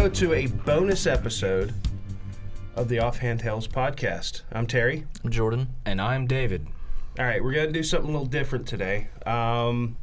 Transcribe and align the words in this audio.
hello 0.00 0.08
to 0.08 0.32
a 0.32 0.46
bonus 0.46 1.06
episode 1.06 1.74
of 2.74 2.88
the 2.88 2.98
Offhand 2.98 3.38
Tales 3.38 3.68
podcast. 3.68 4.40
I'm 4.50 4.66
Terry. 4.66 5.04
I'm 5.22 5.30
Jordan. 5.30 5.74
And 5.84 6.00
I'm 6.00 6.26
David. 6.26 6.66
All 7.18 7.26
right, 7.26 7.44
we're 7.44 7.52
going 7.52 7.66
to 7.66 7.72
do 7.72 7.82
something 7.82 8.08
a 8.08 8.10
little 8.10 8.24
different 8.24 8.66
today. 8.66 9.08
Um, 9.26 9.98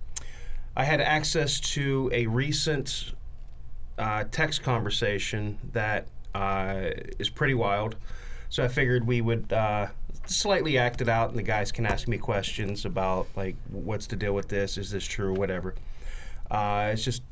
I 0.76 0.84
had 0.84 1.02
access 1.02 1.60
to 1.72 2.12
a 2.14 2.28
recent 2.28 3.14
uh, 3.98 4.26
text 4.30 4.62
conversation 4.62 5.58
that 5.74 6.10
uh, 6.36 6.92
is 7.18 7.32
pretty 7.32 7.56
wild. 7.56 7.96
So 8.50 8.64
I 8.64 8.68
figured 8.68 9.08
we 9.08 9.22
would 9.22 9.52
uh, 9.52 9.88
slightly 10.28 10.78
act 10.78 11.02
it 11.02 11.10
out, 11.10 11.30
and 11.30 11.40
the 11.40 11.44
guys 11.44 11.72
can 11.72 11.88
ask 11.88 12.08
me 12.08 12.20
questions 12.20 12.86
about 12.86 13.26
like 13.36 13.56
what's 13.72 14.06
the 14.06 14.16
deal 14.16 14.36
with 14.36 14.48
this? 14.48 14.78
Is 14.78 14.92
this 14.92 15.06
true? 15.06 15.34
Whatever. 15.34 15.74
Uh, 16.52 16.92
it's 16.94 17.04
just 17.04 17.24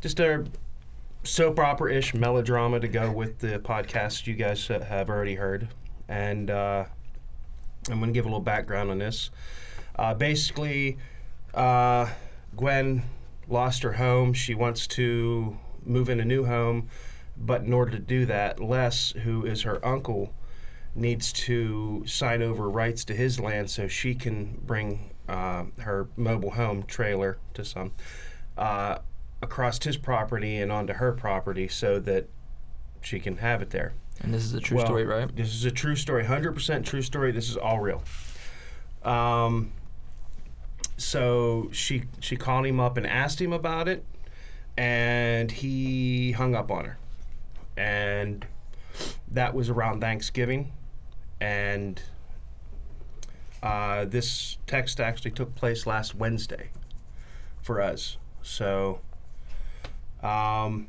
just 0.00 0.18
a 0.18 0.44
soap 1.26 1.58
opera 1.58 1.92
ish 1.92 2.14
melodrama 2.14 2.78
to 2.80 2.88
go 2.88 3.10
with 3.10 3.40
the 3.40 3.58
podcast 3.58 4.26
you 4.26 4.34
guys 4.34 4.66
have 4.68 5.10
already 5.10 5.34
heard, 5.34 5.68
and 6.08 6.50
uh, 6.50 6.84
I'm 7.90 7.98
going 7.98 8.12
to 8.12 8.12
give 8.12 8.24
a 8.24 8.28
little 8.28 8.40
background 8.40 8.90
on 8.90 8.98
this. 8.98 9.30
Uh, 9.96 10.14
basically, 10.14 10.98
uh, 11.52 12.08
Gwen 12.54 13.02
lost 13.48 13.82
her 13.82 13.92
home. 13.92 14.32
She 14.32 14.54
wants 14.54 14.86
to 14.88 15.58
move 15.84 16.08
in 16.08 16.20
a 16.20 16.24
new 16.24 16.44
home, 16.44 16.88
but 17.36 17.62
in 17.62 17.72
order 17.72 17.92
to 17.92 17.98
do 17.98 18.26
that, 18.26 18.60
Les, 18.60 19.10
who 19.12 19.44
is 19.44 19.62
her 19.62 19.84
uncle, 19.84 20.32
needs 20.94 21.32
to 21.32 22.04
sign 22.06 22.40
over 22.40 22.70
rights 22.70 23.04
to 23.04 23.14
his 23.14 23.40
land 23.40 23.68
so 23.68 23.88
she 23.88 24.14
can 24.14 24.58
bring 24.64 25.10
uh, 25.28 25.64
her 25.78 26.08
mobile 26.16 26.52
home 26.52 26.84
trailer 26.84 27.36
to 27.52 27.64
some 27.64 27.92
uh, 28.56 28.98
across 29.46 29.82
his 29.82 29.96
property 29.96 30.56
and 30.56 30.70
onto 30.70 30.94
her 30.94 31.12
property 31.12 31.68
so 31.68 31.98
that 32.00 32.28
she 33.00 33.20
can 33.20 33.38
have 33.38 33.62
it 33.62 33.70
there. 33.70 33.94
And 34.20 34.34
this 34.34 34.44
is 34.44 34.54
a 34.54 34.60
true 34.60 34.78
Well, 34.78 34.86
story, 34.86 35.04
right? 35.04 35.34
This 35.34 35.54
is 35.54 35.64
a 35.64 35.70
true 35.70 35.96
story, 35.96 36.24
100% 36.24 36.84
true 36.84 37.02
story. 37.02 37.32
This 37.32 37.48
is 37.48 37.56
all 37.56 37.80
real. 37.80 38.02
Um, 39.02 39.72
so 40.96 41.68
she 41.72 42.04
she 42.20 42.36
called 42.36 42.66
him 42.66 42.80
up 42.80 42.96
and 42.96 43.06
asked 43.06 43.40
him 43.40 43.52
about 43.52 43.86
it, 43.86 44.04
and 44.76 45.52
he 45.52 46.32
hung 46.32 46.54
up 46.54 46.70
on 46.70 46.86
her, 46.86 46.98
and 47.76 48.46
that 49.30 49.54
was 49.54 49.68
around 49.68 50.00
Thanksgiving, 50.00 50.72
and 51.40 52.02
uh, 53.62 54.06
this 54.06 54.56
text 54.66 54.98
actually 54.98 55.30
took 55.30 55.54
place 55.54 55.86
last 55.86 56.14
Wednesday 56.14 56.70
for 57.62 57.80
us. 57.80 58.16
So, 58.42 59.00
um, 60.22 60.88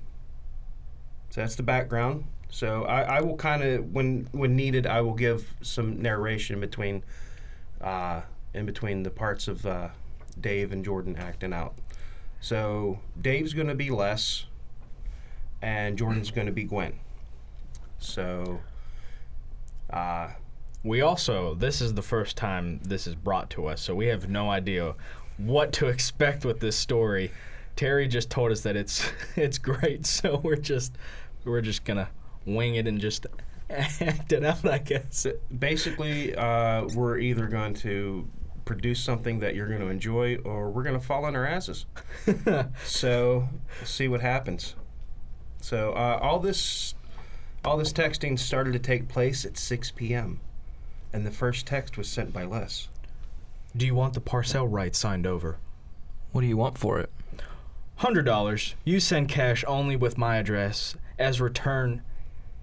so 1.30 1.42
that's 1.42 1.56
the 1.56 1.64
background. 1.64 2.26
So 2.50 2.84
I, 2.86 3.18
I 3.18 3.22
will 3.22 3.36
kind 3.36 3.64
of 3.64 3.94
when 3.94 4.28
when 4.32 4.56
needed 4.56 4.88
I 4.88 5.02
will 5.02 5.14
give 5.14 5.54
some 5.62 6.02
narration 6.02 6.60
between 6.60 7.04
uh, 7.82 8.22
in 8.54 8.66
between 8.66 9.04
the 9.04 9.10
parts 9.12 9.48
of 9.48 9.66
uh, 9.66 9.90
Dave 10.40 10.72
and 10.72 10.84
Jordan 10.84 11.16
acting 11.18 11.54
out. 11.54 11.76
So 12.40 13.00
Dave's 13.22 13.54
going 13.54 13.68
to 13.68 13.76
be 13.76 13.90
Les, 13.90 14.46
and 15.62 15.98
Jordan's 15.98 16.32
going 16.32 16.48
to 16.48 16.54
be 16.54 16.64
Gwen. 16.64 16.94
So. 18.00 18.60
Uh, 19.90 20.30
We 20.84 21.02
also, 21.02 21.56
this 21.56 21.82
is 21.82 21.94
the 21.96 22.02
first 22.02 22.38
time 22.38 22.80
this 22.84 23.08
is 23.08 23.16
brought 23.16 23.50
to 23.52 23.68
us, 23.68 23.82
so 23.82 23.96
we 23.96 24.08
have 24.08 24.30
no 24.30 24.50
idea 24.50 24.96
what 25.38 25.74
to 25.74 25.88
expect 25.96 26.46
with 26.46 26.60
this 26.60 26.76
story. 26.78 27.32
Terry 27.78 28.08
just 28.08 28.30
told 28.30 28.52
us 28.52 28.62
that 28.62 28.76
it's 28.76 29.10
it's 29.38 29.58
great, 29.58 30.06
so 30.18 30.42
we're 30.44 30.58
just 30.58 30.98
we're 31.46 31.62
just 31.62 31.86
gonna 31.86 32.10
wing 32.46 32.76
it 32.76 32.88
and 32.88 33.00
just 33.00 33.26
act 33.70 34.32
it 34.32 34.44
out, 34.44 34.66
I 34.66 34.80
guess. 34.80 35.28
basically, 35.58 36.36
uh, 36.36 36.86
we're 36.94 37.18
either 37.18 37.48
going 37.48 37.74
to 37.76 38.28
produce 38.66 39.00
something 39.02 39.40
that 39.40 39.56
you're 39.56 39.68
going 39.68 39.82
to 39.82 39.88
enjoy, 39.88 40.38
or 40.44 40.70
we're 40.70 40.84
going 40.84 41.00
to 41.00 41.06
fall 41.06 41.26
on 41.26 41.36
our 41.36 41.46
asses. 41.46 41.86
so, 42.86 43.50
see 43.84 44.08
what 44.08 44.22
happens. 44.22 44.76
So, 45.62 45.94
uh, 45.94 46.20
all 46.22 46.40
this, 46.40 46.96
all 47.66 47.78
this 47.78 47.92
texting 47.92 48.38
started 48.38 48.74
to 48.74 48.80
take 48.80 49.08
place 49.08 49.46
at 49.46 49.58
6 49.58 49.92
p.m., 49.92 50.40
and 51.12 51.26
the 51.26 51.32
first 51.32 51.66
text 51.66 51.98
was 51.98 52.08
sent 52.08 52.34
by 52.34 52.44
Les. 52.44 52.88
Do 53.76 53.86
you 53.86 53.96
want 53.96 54.14
the 54.14 54.22
parcel 54.22 54.68
rights 54.68 54.98
signed 54.98 55.26
over? 55.26 55.58
What 56.32 56.42
do 56.42 56.48
you 56.48 56.58
want 56.58 56.78
for 56.78 57.00
it? 57.00 57.10
Hundred 57.98 58.26
dollars. 58.26 58.76
You 58.86 59.00
send 59.00 59.28
cash 59.28 59.64
only 59.68 59.96
with 59.96 60.20
my 60.20 60.38
address 60.38 60.96
as 61.18 61.42
return 61.42 62.04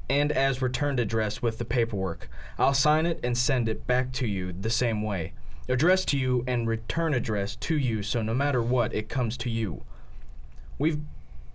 and 0.09 0.31
as 0.31 0.63
returned 0.63 1.01
address 1.01 1.43
with 1.43 1.59
the 1.59 1.65
paperwork. 1.65 2.29
I'll 2.57 2.73
sign 2.73 3.05
it 3.05 3.19
and 3.25 3.37
send 3.37 3.69
it 3.69 3.85
back 3.85 4.13
to 4.13 4.29
you 4.29 4.53
the 4.53 4.71
same 4.71 5.03
way. 5.03 5.33
Address 5.69 6.05
to 6.07 6.19
you 6.19 6.45
and 6.47 6.69
return 6.69 7.15
address 7.15 7.57
to 7.57 7.77
you 7.77 8.05
so 8.05 8.23
no 8.23 8.33
matter 8.33 8.63
what 8.63 8.95
it 8.95 9.09
comes 9.09 9.37
to 9.39 9.51
you. 9.51 9.83
We've 10.79 11.01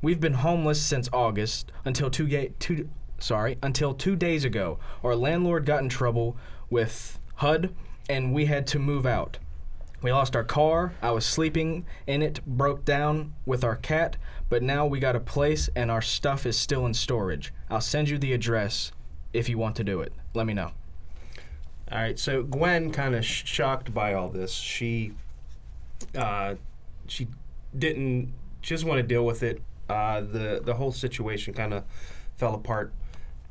we've 0.01 0.19
been 0.19 0.34
homeless 0.34 0.81
since 0.81 1.07
August 1.13 1.72
until 1.85 2.09
two, 2.09 2.28
ga- 2.28 2.51
two 2.59 2.90
sorry, 3.19 3.57
until 3.63 3.94
2 3.94 4.17
days 4.17 4.44
ago. 4.44 4.78
Our 5.06 5.16
landlord 5.16 5.66
got 5.66 5.84
in 5.84 5.90
trouble 5.90 6.35
with 6.69 7.17
HUD 7.35 7.73
and 8.09 8.34
we 8.34 8.47
had 8.47 8.67
to 8.67 8.79
move 8.79 9.06
out. 9.06 9.38
We 10.02 10.12
lost 10.14 10.36
our 10.36 10.44
car. 10.44 10.94
I 11.02 11.12
was 11.12 11.26
sleeping 11.26 11.86
in 12.08 12.22
it, 12.22 12.46
broke 12.46 12.86
down 12.86 13.34
with 13.46 13.64
our 13.64 13.76
cat, 13.76 14.16
but 14.50 14.64
now 14.64 14.86
we 14.86 15.00
got 15.00 15.16
a 15.16 15.20
place 15.20 15.70
and 15.76 15.92
our 15.92 16.02
stuff 16.02 16.46
is 16.46 16.58
still 16.58 16.86
in 16.86 16.94
storage. 16.94 17.54
I'll 17.70 17.82
send 17.82 18.09
you 18.09 18.18
the 18.18 18.34
address 18.34 18.92
if 19.34 19.50
you 19.50 19.58
want 19.58 19.76
to 19.76 19.84
do 19.84 20.00
it. 20.02 20.14
Let 20.34 20.46
me 20.46 20.54
know. 20.54 20.72
All 21.92 21.98
right, 21.98 22.18
so 22.18 22.44
Gwen, 22.44 22.92
kind 22.92 23.16
of 23.16 23.26
sh- 23.26 23.44
shocked 23.46 23.94
by 23.94 24.14
all 24.14 24.30
this, 24.30 24.54
she, 24.54 25.14
uh, 26.16 26.56
she 27.08 27.28
didn't, 27.78 28.32
she 28.62 28.74
doesn't 28.76 28.88
want 28.88 29.00
to 29.00 29.08
deal 29.08 29.26
with 29.26 29.44
it. 29.44 29.62
Uh, 29.90 30.22
the 30.22 30.62
the 30.64 30.76
whole 30.76 30.92
situation 30.92 31.52
kind 31.52 31.74
of 31.74 31.84
fell 32.38 32.54
apart, 32.54 32.94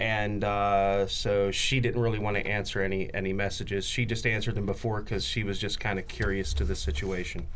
and 0.01 0.45
uh, 0.45 1.07
so 1.07 1.51
she 1.51 1.81
didn't 1.81 2.01
really 2.01 2.19
want 2.19 2.37
to 2.37 2.47
answer 2.47 2.83
any 2.83 3.13
any 3.15 3.33
messages. 3.33 3.85
She 3.85 4.05
just 4.05 4.27
answered 4.27 4.55
them 4.55 4.67
before 4.67 5.01
because 5.01 5.25
she 5.25 5.43
was 5.43 5.59
just 5.59 5.81
kind 5.81 5.99
of 5.99 6.07
curious 6.09 6.55
to 6.55 6.65
the 6.65 6.75
situation. 6.75 7.47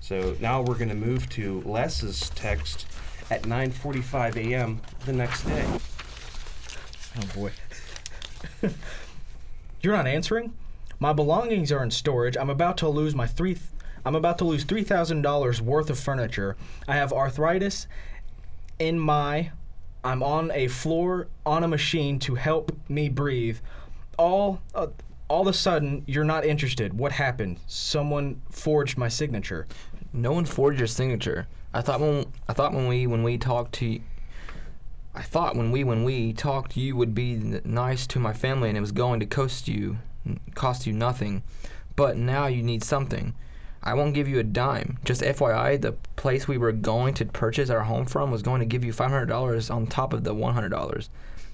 So 0.00 0.34
now 0.40 0.62
we're 0.62 0.76
going 0.78 0.88
to 0.88 0.94
move 0.94 1.28
to 1.30 1.60
Les's 1.62 2.30
text 2.30 2.86
at 3.30 3.42
9:45 3.42 4.36
a.m. 4.36 4.80
the 5.04 5.12
next 5.12 5.44
day. 5.44 5.66
Oh 7.18 7.26
boy. 7.34 7.50
You're 9.82 9.96
not 9.96 10.06
answering? 10.06 10.52
My 10.98 11.12
belongings 11.12 11.72
are 11.72 11.82
in 11.82 11.90
storage. 11.90 12.36
I'm 12.36 12.50
about 12.50 12.76
to 12.78 12.88
lose 12.88 13.14
my 13.14 13.26
three 13.26 13.54
th- 13.54 13.66
I'm 14.04 14.14
about 14.14 14.38
to 14.38 14.44
lose 14.44 14.64
$3,000 14.64 15.60
worth 15.60 15.90
of 15.90 15.98
furniture. 15.98 16.56
I 16.88 16.96
have 16.96 17.12
arthritis 17.12 17.86
in 18.78 18.98
my 18.98 19.50
I'm 20.02 20.22
on 20.22 20.50
a 20.52 20.68
floor 20.68 21.28
on 21.44 21.62
a 21.62 21.68
machine 21.68 22.18
to 22.20 22.34
help 22.34 22.72
me 22.88 23.08
breathe. 23.08 23.58
All 24.18 24.60
uh, 24.74 24.88
all 25.28 25.42
of 25.42 25.46
a 25.46 25.52
sudden 25.52 26.04
you're 26.06 26.24
not 26.24 26.44
interested. 26.44 26.94
What 26.94 27.12
happened? 27.12 27.58
Someone 27.66 28.40
forged 28.50 28.98
my 28.98 29.08
signature. 29.08 29.66
No 30.12 30.32
one 30.32 30.44
forged 30.44 30.78
your 30.78 30.88
signature. 30.88 31.46
I 31.72 31.82
thought 31.82 32.00
when 32.00 32.26
I 32.48 32.52
thought 32.52 32.72
when 32.72 32.88
we 32.88 33.06
when 33.06 33.22
we 33.22 33.38
talked 33.38 33.72
to 33.74 34.00
I 35.14 35.22
thought 35.22 35.56
when 35.56 35.70
we 35.70 35.84
when 35.84 36.04
we 36.04 36.32
talked 36.32 36.76
you 36.76 36.96
would 36.96 37.14
be 37.14 37.60
nice 37.64 38.06
to 38.08 38.18
my 38.18 38.32
family 38.32 38.68
and 38.68 38.78
it 38.78 38.80
was 38.80 38.92
going 38.92 39.20
to 39.20 39.26
cost 39.26 39.68
you 39.68 39.98
cost 40.54 40.86
you 40.86 40.92
nothing. 40.92 41.42
But 41.96 42.16
now 42.16 42.46
you 42.46 42.62
need 42.62 42.82
something. 42.82 43.34
I 43.82 43.94
won't 43.94 44.14
give 44.14 44.28
you 44.28 44.38
a 44.38 44.44
dime. 44.44 44.98
Just 45.04 45.22
FYI, 45.22 45.80
the 45.80 45.92
place 46.16 46.46
we 46.46 46.58
were 46.58 46.72
going 46.72 47.14
to 47.14 47.24
purchase 47.24 47.70
our 47.70 47.82
home 47.82 48.04
from 48.04 48.30
was 48.30 48.42
going 48.42 48.60
to 48.60 48.66
give 48.66 48.84
you 48.84 48.92
$500 48.92 49.74
on 49.74 49.86
top 49.86 50.12
of 50.12 50.24
the 50.24 50.34
$100. 50.34 51.08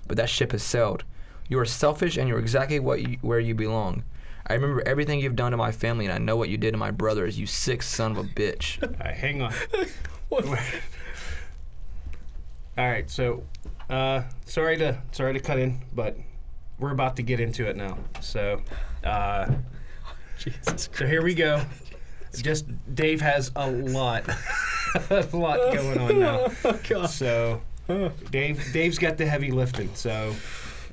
But 0.08 0.16
that 0.16 0.28
ship 0.28 0.52
has 0.52 0.62
sailed. 0.62 1.04
You 1.48 1.58
are 1.60 1.64
selfish 1.64 2.16
and 2.16 2.28
you're 2.28 2.40
exactly 2.40 2.80
what 2.80 3.00
you, 3.00 3.18
where 3.20 3.38
you 3.38 3.54
belong. 3.54 4.02
I 4.48 4.54
remember 4.54 4.82
everything 4.86 5.20
you've 5.20 5.36
done 5.36 5.52
to 5.52 5.56
my 5.56 5.72
family 5.72 6.04
and 6.06 6.14
I 6.14 6.18
know 6.18 6.36
what 6.36 6.48
you 6.48 6.56
did 6.56 6.72
to 6.72 6.78
my 6.78 6.90
brothers, 6.90 7.38
you 7.38 7.46
sick 7.46 7.82
son 7.82 8.12
of 8.12 8.18
a 8.18 8.24
bitch. 8.24 8.82
All 8.82 8.88
right, 9.04 9.14
hang 9.14 9.42
on. 9.42 9.52
All 12.78 12.84
right, 12.84 13.08
so 13.08 13.42
uh, 13.88 14.22
sorry 14.44 14.76
to 14.78 15.00
sorry 15.12 15.32
to 15.32 15.40
cut 15.40 15.58
in, 15.58 15.80
but 15.94 16.16
we're 16.78 16.92
about 16.92 17.16
to 17.16 17.22
get 17.22 17.40
into 17.40 17.66
it 17.66 17.76
now. 17.76 17.96
So, 18.20 18.60
uh, 19.02 19.50
Jesus 20.38 20.90
so 20.92 21.06
here 21.06 21.22
we 21.22 21.34
go. 21.34 21.62
Just 22.34 22.66
Dave 22.94 23.20
has 23.20 23.50
a 23.56 23.70
lot, 23.70 24.28
a 25.10 25.28
lot 25.32 25.72
going 25.72 25.98
on 25.98 26.20
now. 26.20 26.46
Oh 26.64 26.78
god. 26.88 27.06
So 27.10 27.62
Dave 28.30 28.72
Dave's 28.72 28.98
got 28.98 29.16
the 29.16 29.26
heavy 29.26 29.50
lifting. 29.50 29.94
So 29.94 30.34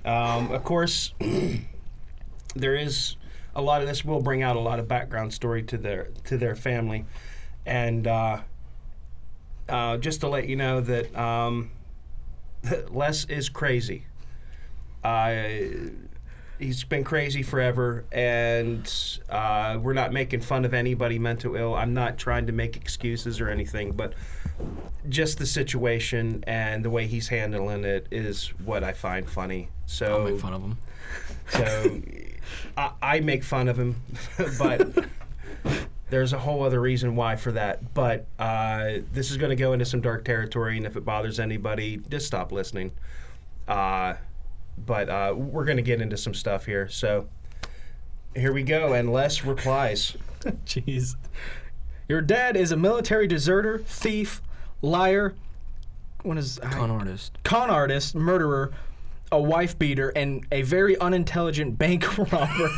um, 0.05 0.51
of 0.51 0.63
course 0.63 1.13
there 2.55 2.75
is 2.75 3.15
a 3.55 3.61
lot 3.61 3.81
of 3.81 3.87
this 3.87 4.03
will 4.03 4.21
bring 4.21 4.41
out 4.41 4.55
a 4.55 4.59
lot 4.59 4.79
of 4.79 4.87
background 4.87 5.33
story 5.33 5.63
to 5.63 5.77
their 5.77 6.09
to 6.25 6.37
their 6.37 6.55
family, 6.55 7.05
and 7.65 8.07
uh, 8.07 8.41
uh, 9.69 9.97
just 9.97 10.21
to 10.21 10.27
let 10.27 10.47
you 10.47 10.55
know 10.55 10.81
that 10.81 11.15
um, 11.15 11.71
Les 12.89 13.25
is 13.25 13.49
crazy. 13.49 14.05
Uh, 15.03 15.33
he's 16.63 16.83
been 16.83 17.03
crazy 17.03 17.43
forever, 17.43 18.05
and 18.11 18.91
uh, 19.29 19.77
we're 19.81 19.93
not 19.93 20.13
making 20.13 20.41
fun 20.41 20.65
of 20.65 20.73
anybody 20.73 21.19
mental 21.19 21.55
ill. 21.55 21.75
I'm 21.75 21.93
not 21.93 22.17
trying 22.17 22.47
to 22.47 22.53
make 22.53 22.75
excuses 22.75 23.39
or 23.39 23.49
anything, 23.49 23.91
but 23.91 24.13
just 25.09 25.37
the 25.37 25.45
situation 25.45 26.43
and 26.47 26.83
the 26.83 26.89
way 26.89 27.07
he's 27.07 27.27
handling 27.27 27.83
it 27.83 28.07
is 28.11 28.47
what 28.63 28.83
I 28.83 28.93
find 28.93 29.29
funny. 29.29 29.69
So 29.85 30.05
I'll 30.05 30.31
make 30.31 30.39
fun 30.39 30.53
of 30.53 30.61
him. 30.61 30.77
so 31.49 32.01
I, 32.77 32.91
I 33.01 33.19
make 33.19 33.43
fun 33.43 33.67
of 33.67 33.77
him, 33.77 34.01
but 34.57 35.05
there's 36.09 36.33
a 36.33 36.39
whole 36.39 36.63
other 36.63 36.79
reason 36.79 37.15
why 37.15 37.35
for 37.35 37.51
that. 37.51 37.93
But 37.93 38.25
uh, 38.39 38.99
this 39.11 39.31
is 39.31 39.37
going 39.37 39.49
to 39.49 39.55
go 39.55 39.73
into 39.73 39.85
some 39.85 40.01
dark 40.01 40.25
territory, 40.25 40.77
and 40.77 40.85
if 40.85 40.95
it 40.95 41.03
bothers 41.03 41.39
anybody, 41.39 41.97
just 42.09 42.25
stop 42.25 42.51
listening. 42.51 42.91
Uh, 43.67 44.15
but 44.77 45.09
uh, 45.09 45.33
we're 45.35 45.65
going 45.65 45.77
to 45.77 45.83
get 45.83 46.01
into 46.01 46.17
some 46.17 46.33
stuff 46.33 46.65
here. 46.65 46.87
So 46.89 47.27
here 48.35 48.53
we 48.53 48.63
go. 48.63 48.93
And 48.93 49.11
Les 49.11 49.43
replies. 49.43 50.15
Jeez. 50.65 51.15
Your 52.07 52.21
dad 52.21 52.57
is 52.57 52.71
a 52.71 52.77
military 52.77 53.27
deserter, 53.27 53.79
thief, 53.79 54.41
liar. 54.81 55.35
What 56.23 56.37
is 56.37 56.59
Con 56.61 56.89
artist. 56.91 57.37
con 57.43 57.69
artist, 57.69 58.15
murderer, 58.15 58.71
a 59.31 59.41
wife 59.41 59.77
beater, 59.77 60.09
and 60.09 60.45
a 60.51 60.61
very 60.61 60.97
unintelligent 60.99 61.77
bank 61.77 62.17
robber. 62.31 62.69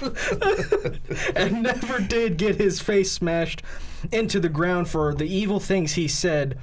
and 1.34 1.62
never 1.62 2.00
did 2.00 2.36
get 2.36 2.56
his 2.56 2.80
face 2.80 3.10
smashed 3.10 3.62
into 4.12 4.38
the 4.38 4.48
ground 4.48 4.88
for 4.88 5.14
the 5.14 5.24
evil 5.26 5.58
things 5.58 5.94
he 5.94 6.06
said 6.06 6.58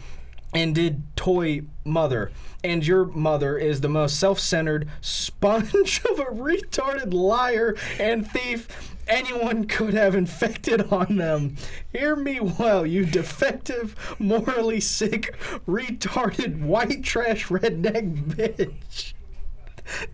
and 0.53 0.75
did 0.75 1.03
toy 1.15 1.61
mother. 1.83 2.31
And 2.63 2.85
your 2.85 3.05
mother 3.05 3.57
is 3.57 3.81
the 3.81 3.89
most 3.89 4.19
self 4.19 4.39
centered 4.39 4.89
sponge 5.01 6.01
of 6.11 6.19
a 6.19 6.25
retarded 6.25 7.13
liar 7.13 7.75
and 7.99 8.29
thief 8.29 8.91
anyone 9.07 9.65
could 9.65 9.93
have 9.93 10.15
infected 10.15 10.91
on 10.91 11.17
them. 11.17 11.55
Hear 11.91 12.15
me 12.15 12.39
well, 12.39 12.85
you 12.85 13.05
defective, 13.05 14.15
morally 14.19 14.79
sick, 14.79 15.35
retarded, 15.67 16.61
white 16.61 17.03
trash 17.03 17.47
redneck 17.47 18.35
bitch. 18.35 19.13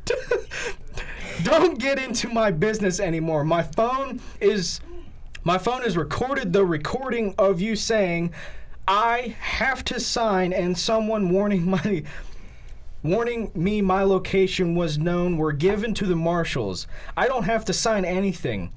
Don't 1.43 1.77
get 1.77 1.99
into 1.99 2.29
my 2.29 2.51
business 2.51 2.99
anymore. 2.99 3.43
My 3.43 3.61
phone 3.61 4.21
is 4.39 4.79
my 5.43 5.57
phone 5.57 5.83
has 5.83 5.95
recorded 5.95 6.51
the 6.51 6.65
recording 6.65 7.35
of 7.37 7.61
you 7.61 7.75
saying 7.75 8.33
I 8.87 9.35
have 9.41 9.83
to 9.85 9.99
sign 9.99 10.53
and 10.53 10.77
someone 10.77 11.29
warning 11.29 11.69
my 11.69 12.03
warning 13.03 13.51
me 13.53 13.81
my 13.81 14.03
location 14.03 14.75
was 14.75 14.97
known 14.97 15.37
were 15.37 15.51
given 15.51 15.93
to 15.95 16.05
the 16.05 16.15
marshals. 16.15 16.87
I 17.15 17.27
don't 17.27 17.43
have 17.43 17.65
to 17.65 17.73
sign 17.73 18.05
anything. 18.05 18.71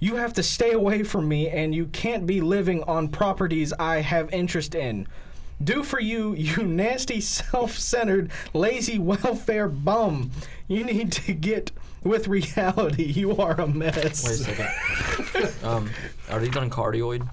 You 0.00 0.16
have 0.16 0.34
to 0.34 0.42
stay 0.42 0.72
away 0.72 1.02
from 1.02 1.28
me 1.28 1.48
and 1.48 1.74
you 1.74 1.86
can't 1.86 2.26
be 2.26 2.40
living 2.40 2.82
on 2.84 3.08
properties 3.08 3.72
I 3.72 4.00
have 4.00 4.32
interest 4.32 4.74
in. 4.74 5.06
Do 5.62 5.82
for 5.82 6.00
you, 6.00 6.34
you 6.34 6.64
nasty, 6.64 7.20
self 7.20 7.78
centered, 7.78 8.30
lazy 8.52 8.98
welfare 8.98 9.68
bum. 9.68 10.30
You 10.68 10.84
need 10.84 11.12
to 11.12 11.32
get 11.32 11.70
with 12.02 12.28
reality. 12.28 13.04
You 13.04 13.36
are 13.36 13.58
a 13.58 13.66
mess. 13.66 14.24
Wait 14.24 14.40
a 14.40 15.46
second. 15.46 15.64
um, 15.64 15.90
are 16.28 16.40
these 16.40 16.56
on 16.56 16.68
cardioid? 16.68 17.26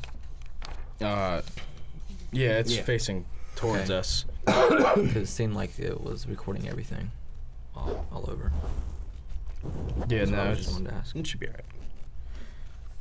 Uh, 1.01 1.41
yeah, 2.31 2.59
it's 2.59 2.75
Yeah. 2.75 2.83
facing 2.83 3.25
towards 3.55 3.89
Okay. 3.89 3.99
us. 3.99 4.25
Because 4.45 5.15
it 5.15 5.27
seemed 5.27 5.53
like 5.55 5.77
it 5.79 6.01
was 6.01 6.27
recording 6.27 6.67
everything, 6.67 7.11
all, 7.75 8.05
all 8.11 8.29
over. 8.29 8.51
Yeah, 10.07 10.25
So 10.25 10.31
I 10.33 10.35
no, 10.35 10.49
was 10.49 10.57
just 10.57 10.69
it's, 10.69 10.77
wanted 10.77 10.89
to 10.89 10.95
ask. 10.95 11.15
It 11.15 11.27
should 11.27 11.39
be 11.39 11.47
all 11.47 11.53
right. 11.53 11.65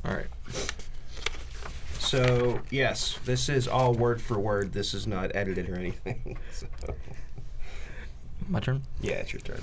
All 0.05 0.13
right. 0.15 0.27
So, 1.99 2.59
yes, 2.69 3.17
this 3.25 3.47
is 3.49 3.67
all 3.67 3.93
word 3.93 4.21
for 4.21 4.39
word. 4.39 4.73
This 4.73 4.93
is 4.93 5.07
not 5.07 5.35
edited 5.35 5.69
or 5.69 5.75
anything. 5.75 6.37
So, 6.51 6.67
My 8.49 8.59
turn. 8.59 8.81
yeah, 9.01 9.13
it's 9.13 9.31
your 9.33 9.41
turn. 9.41 9.61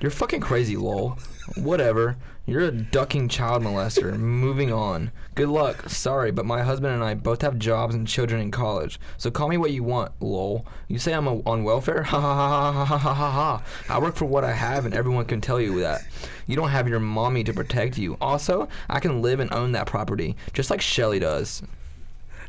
You're 0.00 0.10
fucking 0.10 0.40
crazy, 0.40 0.76
lol. 0.76 1.18
Whatever. 1.56 2.16
You're 2.44 2.62
a 2.62 2.70
ducking 2.70 3.28
child 3.28 3.62
molester. 3.62 4.16
Moving 4.16 4.72
on. 4.72 5.10
Good 5.34 5.48
luck. 5.48 5.88
Sorry, 5.88 6.30
but 6.30 6.44
my 6.44 6.62
husband 6.62 6.94
and 6.94 7.02
I 7.02 7.14
both 7.14 7.42
have 7.42 7.58
jobs 7.58 7.94
and 7.94 8.06
children 8.06 8.40
in 8.40 8.50
college. 8.50 9.00
So 9.16 9.30
call 9.30 9.48
me 9.48 9.56
what 9.56 9.72
you 9.72 9.82
want, 9.82 10.12
lol. 10.20 10.64
You 10.86 10.98
say 10.98 11.12
I'm 11.12 11.26
a, 11.26 11.40
on 11.40 11.64
welfare? 11.64 12.02
Ha 12.06 12.20
ha 12.20 12.34
ha 12.34 12.72
ha 12.72 12.84
ha 12.84 12.98
ha 12.98 13.14
ha 13.14 13.30
ha. 13.30 13.62
I 13.88 13.98
work 13.98 14.16
for 14.16 14.26
what 14.26 14.44
I 14.44 14.52
have, 14.52 14.84
and 14.84 14.94
everyone 14.94 15.24
can 15.24 15.40
tell 15.40 15.60
you 15.60 15.80
that. 15.80 16.02
You 16.46 16.56
don't 16.56 16.68
have 16.68 16.88
your 16.88 17.00
mommy 17.00 17.42
to 17.44 17.52
protect 17.52 17.98
you. 17.98 18.16
Also, 18.20 18.68
I 18.88 19.00
can 19.00 19.22
live 19.22 19.40
and 19.40 19.52
own 19.52 19.72
that 19.72 19.86
property, 19.86 20.36
just 20.52 20.70
like 20.70 20.80
Shelly 20.80 21.18
does. 21.18 21.62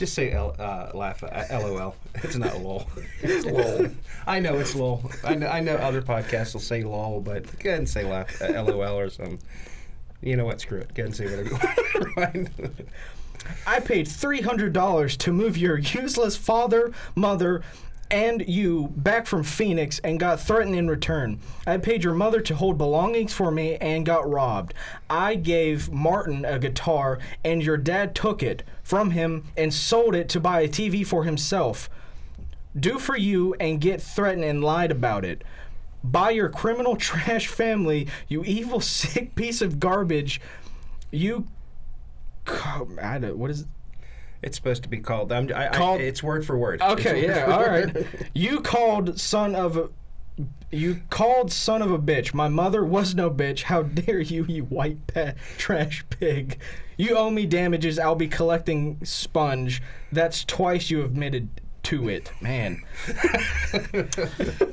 Just 0.00 0.14
say 0.14 0.32
L, 0.32 0.56
uh, 0.58 0.92
laugh. 0.94 1.22
Uh, 1.22 1.44
LOL. 1.50 1.94
It's 2.14 2.34
not 2.34 2.58
lol. 2.62 2.88
It's 3.20 3.44
lol. 3.80 3.88
I 4.26 4.40
know 4.40 4.56
it's 4.56 4.74
lol. 4.74 5.04
I 5.22 5.34
know, 5.34 5.46
I 5.46 5.60
know 5.60 5.74
other 5.74 6.00
podcasts 6.00 6.54
will 6.54 6.62
say 6.62 6.82
lol, 6.84 7.20
but 7.20 7.44
go 7.58 7.68
ahead 7.68 7.80
and 7.80 7.86
say 7.86 8.10
laugh. 8.10 8.40
Uh, 8.40 8.62
LOL 8.62 8.98
or 8.98 9.10
something. 9.10 9.38
You 10.22 10.38
know 10.38 10.46
what? 10.46 10.58
Screw 10.58 10.78
it. 10.78 10.94
Go 10.94 11.02
ahead 11.02 11.08
and 11.08 11.14
say 11.14 11.26
whatever 11.26 12.48
you. 12.48 12.70
I 13.66 13.80
paid 13.80 14.06
$300 14.06 15.16
to 15.18 15.32
move 15.34 15.58
your 15.58 15.76
useless 15.76 16.34
father, 16.34 16.94
mother, 17.14 17.62
and 18.10 18.46
you 18.48 18.88
back 18.96 19.26
from 19.26 19.44
Phoenix 19.44 20.00
and 20.00 20.18
got 20.18 20.40
threatened 20.40 20.74
in 20.74 20.88
return. 20.88 21.38
I 21.66 21.78
paid 21.78 22.02
your 22.02 22.14
mother 22.14 22.40
to 22.40 22.56
hold 22.56 22.76
belongings 22.76 23.32
for 23.32 23.50
me 23.50 23.76
and 23.76 24.04
got 24.04 24.28
robbed. 24.28 24.74
I 25.08 25.36
gave 25.36 25.90
Martin 25.90 26.44
a 26.44 26.58
guitar 26.58 27.18
and 27.44 27.62
your 27.62 27.76
dad 27.76 28.14
took 28.14 28.42
it 28.42 28.62
from 28.82 29.12
him 29.12 29.44
and 29.56 29.72
sold 29.72 30.14
it 30.14 30.28
to 30.30 30.40
buy 30.40 30.60
a 30.60 30.68
TV 30.68 31.06
for 31.06 31.24
himself. 31.24 31.88
Do 32.78 32.98
for 32.98 33.16
you 33.16 33.54
and 33.60 33.80
get 33.80 34.02
threatened 34.02 34.44
and 34.44 34.62
lied 34.62 34.90
about 34.90 35.24
it. 35.24 35.42
By 36.02 36.30
your 36.30 36.48
criminal 36.48 36.96
trash 36.96 37.46
family, 37.46 38.08
you 38.28 38.44
evil 38.44 38.80
sick 38.80 39.34
piece 39.34 39.60
of 39.60 39.78
garbage. 39.78 40.40
You 41.10 41.46
don't, 42.44 43.36
what 43.36 43.50
is 43.50 43.66
it's 44.42 44.56
supposed 44.56 44.82
to 44.84 44.88
be 44.88 44.98
called. 44.98 45.32
I'm, 45.32 45.50
I, 45.54 45.68
Called- 45.68 46.00
I, 46.00 46.04
it's 46.04 46.22
word 46.22 46.44
for 46.46 46.56
word. 46.56 46.80
Okay, 46.82 47.26
word 47.26 47.36
yeah, 47.36 47.52
all 47.52 47.60
word. 47.60 47.94
right. 47.94 48.06
You 48.34 48.60
called 48.60 49.18
son 49.20 49.54
of 49.54 49.76
a 49.76 49.88
you 50.72 51.00
called 51.10 51.50
son 51.52 51.82
of 51.82 51.90
a 51.90 51.98
bitch. 51.98 52.32
My 52.32 52.48
mother 52.48 52.84
was 52.84 53.14
no 53.14 53.28
bitch. 53.30 53.62
How 53.62 53.82
dare 53.82 54.20
you, 54.20 54.44
you 54.44 54.62
white 54.64 55.06
pa- 55.08 55.32
trash 55.58 56.04
pig. 56.10 56.58
You 56.96 57.16
owe 57.16 57.30
me 57.30 57.44
damages. 57.44 57.98
I'll 57.98 58.14
be 58.14 58.28
collecting 58.28 58.98
sponge. 59.04 59.82
That's 60.12 60.44
twice 60.44 60.88
you 60.90 60.98
have 61.00 61.10
admitted 61.10 61.48
to 61.90 62.08
it. 62.08 62.30
Man. 62.40 62.82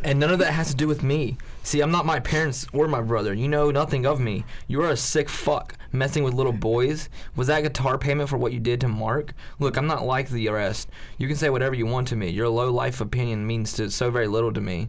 And 0.04 0.20
none 0.20 0.30
of 0.30 0.38
that 0.38 0.54
has 0.54 0.70
to 0.70 0.76
do 0.76 0.88
with 0.88 1.02
me. 1.02 1.38
See, 1.64 1.82
I'm 1.82 1.90
not 1.90 2.06
my 2.06 2.20
parents 2.20 2.68
or 2.74 2.88
my 2.88 3.02
brother. 3.02 3.34
You 3.34 3.48
know 3.48 3.72
nothing 3.72 4.06
of 4.06 4.20
me. 4.20 4.46
You 4.68 4.84
are 4.84 4.92
a 4.92 4.98
sick 4.98 5.28
fuck, 5.28 5.74
messing 5.92 6.24
with 6.24 6.36
little 6.36 6.54
boys. 6.54 7.10
Was 7.36 7.48
that 7.48 7.64
guitar 7.64 7.98
payment 7.98 8.30
for 8.30 8.38
what 8.38 8.54
you 8.54 8.60
did 8.60 8.82
to 8.82 8.88
Mark? 8.88 9.34
Look, 9.58 9.78
I'm 9.78 9.88
not 9.88 10.06
like 10.06 10.30
the 10.30 10.48
rest. 10.50 10.90
You 11.18 11.28
can 11.28 11.36
say 11.36 11.50
whatever 11.50 11.74
you 11.74 11.88
want 11.88 12.08
to 12.10 12.16
me. 12.16 12.30
Your 12.30 12.50
low 12.50 12.72
life 12.72 13.02
opinion 13.02 13.48
means 13.48 13.74
to 13.74 13.90
so 13.90 14.12
very 14.12 14.28
little 14.28 14.54
to 14.54 14.62
me. 14.62 14.88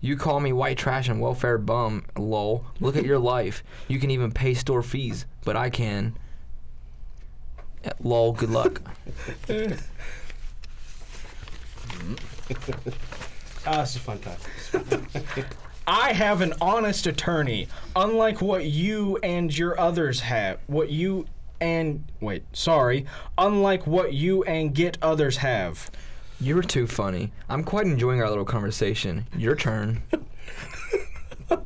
You 0.00 0.16
call 0.16 0.40
me 0.40 0.54
white 0.54 0.78
trash 0.78 1.10
and 1.10 1.20
welfare 1.20 1.58
bum, 1.58 2.06
lol. 2.16 2.64
Look 2.80 2.96
at 2.96 3.04
your 3.04 3.18
life. 3.18 3.62
You 3.88 4.00
can 4.00 4.10
even 4.10 4.32
pay 4.32 4.54
store 4.54 4.82
fees, 4.82 5.26
but 5.44 5.54
I 5.54 5.68
can. 5.68 6.16
Eh, 7.84 7.90
Lol, 8.02 8.32
good 8.32 8.50
luck. 8.50 8.80
Ah, 13.66 13.82
it's 13.82 13.96
a 13.96 13.98
fun 13.98 14.18
time. 14.20 14.38
I 15.86 16.12
have 16.14 16.40
an 16.40 16.54
honest 16.60 17.06
attorney, 17.06 17.68
unlike 17.94 18.40
what 18.40 18.64
you 18.64 19.18
and 19.18 19.56
your 19.56 19.78
others 19.78 20.20
have. 20.20 20.60
What 20.68 20.90
you 20.90 21.26
and 21.60 22.04
wait, 22.20 22.44
sorry, 22.52 23.04
unlike 23.36 23.86
what 23.86 24.14
you 24.14 24.42
and 24.44 24.74
get 24.74 24.96
others 25.02 25.38
have. 25.38 25.90
You're 26.40 26.62
too 26.62 26.86
funny. 26.86 27.32
I'm 27.48 27.64
quite 27.64 27.86
enjoying 27.86 28.22
our 28.22 28.28
little 28.28 28.44
conversation. 28.44 29.26
Your 29.36 29.56
turn. 29.56 30.02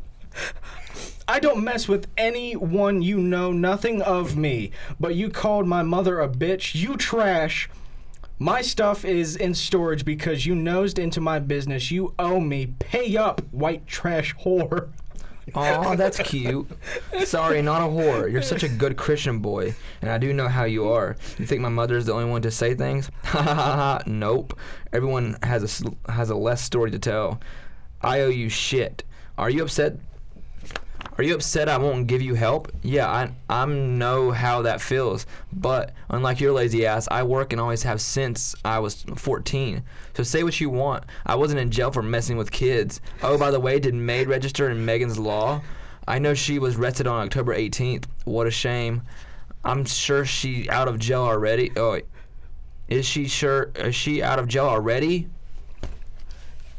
I 1.29 1.39
don't 1.41 1.63
mess 1.63 1.89
with 1.89 2.09
anyone 2.17 3.01
you 3.03 3.19
know 3.19 3.53
nothing 3.53 4.03
of 4.03 4.37
me, 4.37 4.73
but 4.99 5.15
you 5.15 5.31
called 5.31 5.67
my 5.67 5.83
mother 5.83 6.21
a 6.21 6.29
bitch. 6.29 6.75
You 6.75 6.97
trash. 6.97 7.69
My 8.43 8.61
stuff 8.61 9.05
is 9.05 9.37
in 9.37 9.55
storage 9.55 10.05
because 10.05 10.45
you 10.47 10.57
nosed 10.57 10.99
into 10.99 11.21
my 11.21 11.39
business. 11.39 11.93
You 11.93 12.13
owe 12.19 12.41
me. 12.41 12.75
Pay 12.81 13.17
up, 13.17 13.41
white 13.53 13.87
trash 13.87 14.35
whore. 14.35 14.89
Aw, 15.55 15.95
that's 15.95 16.19
cute. 16.19 16.69
Sorry, 17.23 17.63
not 17.63 17.83
a 17.83 17.85
whore. 17.85 18.29
You're 18.29 18.43
such 18.43 18.65
a 18.65 18.69
good 18.69 18.97
Christian 18.97 19.39
boy, 19.39 19.77
and 20.01 20.11
I 20.11 20.19
do 20.19 20.33
know 20.33 20.49
how 20.49 20.65
you 20.65 20.89
are. 20.89 21.17
You 21.39 21.47
think 21.47 21.61
my 21.61 21.69
mother's 21.69 22.07
the 22.07 22.15
only 22.15 22.29
one 22.29 22.43
to 22.43 22.51
say 22.51 22.75
things? 22.75 23.13
Ha 23.23 23.43
ha 23.43 23.55
ha 23.55 23.77
ha. 23.77 24.03
Nope. 24.07 24.59
Everyone 24.93 25.37
has 25.45 25.85
a 25.85 26.11
has 26.11 26.31
a 26.31 26.35
Les 26.35 26.61
story 26.61 26.91
to 26.91 26.99
tell. 26.99 27.41
I 28.01 28.23
owe 28.23 28.29
you 28.29 28.49
shit. 28.49 29.05
Are 29.39 29.51
you 29.51 29.63
upset? 29.63 29.99
Are 31.19 31.25
you 31.25 31.35
upset 31.35 31.69
I 31.69 31.77
won't 31.77 32.07
give 32.07 32.23
you 32.23 32.35
help? 32.35 32.73
Yeah, 32.83 33.07
I 33.07 33.31
I'm 33.51 33.99
know 33.99 34.31
how 34.31 34.63
that 34.63 34.81
feels. 34.81 35.27
But 35.53 35.93
unlike 36.09 36.41
your 36.41 36.53
lazy 36.53 36.87
ass, 36.87 37.07
I 37.11 37.23
work 37.23 37.53
and 37.53 37.61
always 37.61 37.83
have 37.83 38.01
since 38.01 38.55
I 38.65 38.79
was 38.79 39.05
14. 39.17 39.83
So 40.15 40.23
say 40.23 40.43
what 40.43 40.59
you 40.59 40.71
want. 40.71 41.05
I 41.27 41.35
wasn't 41.35 41.61
in 41.61 41.71
jail 41.71 41.91
for 41.91 42.03
messing 42.03 42.39
with 42.39 42.51
kids. 42.51 43.03
Oh, 43.23 43.37
by 43.37 43.51
the 43.51 43.61
way, 43.61 43.79
did 43.79 43.95
Maid 43.95 44.29
register 44.29 44.71
in 44.71 44.85
Megan's 44.85 45.19
Law? 45.19 45.61
I 46.09 46.19
know 46.19 46.33
she 46.33 46.59
was 46.59 46.77
arrested 46.77 47.07
on 47.07 47.27
October 47.27 47.55
18th. 47.55 48.05
What 48.25 48.47
a 48.47 48.51
shame. 48.51 49.03
I'm 49.65 49.85
sure 49.85 50.25
she 50.25 50.69
out 50.71 50.89
of 50.89 50.99
jail 50.99 51.23
already. 51.23 51.73
Oh, 51.77 52.01
is 52.89 53.07
she 53.07 53.29
sure? 53.29 53.71
Is 53.77 53.95
she 53.95 54.23
out 54.23 54.39
of 54.39 54.49
jail 54.49 54.67
already? 54.67 55.29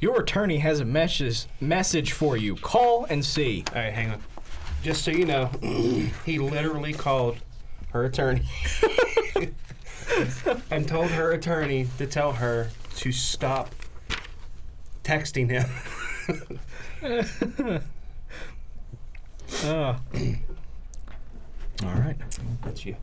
Your 0.03 0.19
attorney 0.19 0.57
has 0.57 0.81
a 0.81 0.85
message 0.85 1.45
message 1.61 2.11
for 2.11 2.35
you. 2.35 2.57
Call 2.57 3.05
and 3.05 3.23
see. 3.23 3.63
All 3.73 3.81
right, 3.81 3.93
hang 3.93 4.11
on. 4.11 4.21
Just 4.83 5.05
so 5.05 5.11
you 5.11 5.23
know, 5.23 5.45
he 6.25 6.39
literally 6.39 6.91
called 6.91 7.37
her 7.91 8.03
attorney 8.03 8.43
and 10.69 10.85
told 10.89 11.09
her 11.11 11.31
attorney 11.31 11.87
to 11.99 12.05
tell 12.05 12.33
her 12.33 12.69
to 12.97 13.13
stop 13.13 13.73
texting 15.05 15.49
him. 15.49 15.69
Uh. 19.63 19.95
All 21.85 22.01
right. 22.01 22.17
That's 22.61 22.85
you. 22.85 22.97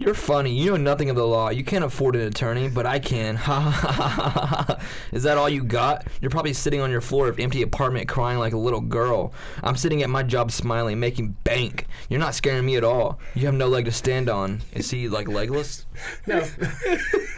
You're 0.00 0.14
funny. 0.14 0.50
You 0.50 0.70
know 0.70 0.76
nothing 0.78 1.10
of 1.10 1.16
the 1.16 1.26
law. 1.26 1.50
You 1.50 1.62
can't 1.62 1.84
afford 1.84 2.16
an 2.16 2.22
attorney, 2.22 2.70
but 2.70 2.86
I 2.86 2.98
can. 2.98 3.36
Ha 3.36 3.60
ha 3.60 3.70
ha 3.70 4.08
ha 4.08 4.64
ha. 4.66 4.80
Is 5.12 5.24
that 5.24 5.36
all 5.36 5.46
you 5.46 5.62
got? 5.62 6.06
You're 6.22 6.30
probably 6.30 6.54
sitting 6.54 6.80
on 6.80 6.90
your 6.90 7.02
floor 7.02 7.28
of 7.28 7.38
empty 7.38 7.60
apartment 7.60 8.08
crying 8.08 8.38
like 8.38 8.54
a 8.54 8.58
little 8.58 8.80
girl. 8.80 9.34
I'm 9.62 9.76
sitting 9.76 10.02
at 10.02 10.08
my 10.08 10.22
job 10.22 10.52
smiling, 10.52 10.98
making 11.00 11.36
bank. 11.44 11.86
You're 12.08 12.18
not 12.18 12.34
scaring 12.34 12.64
me 12.64 12.76
at 12.76 12.82
all. 12.82 13.20
You 13.34 13.44
have 13.44 13.54
no 13.54 13.68
leg 13.68 13.84
to 13.84 13.92
stand 13.92 14.30
on. 14.30 14.62
Is 14.72 14.90
he 14.90 15.06
like 15.08 15.28
legless? 15.28 15.84
No. 16.26 16.42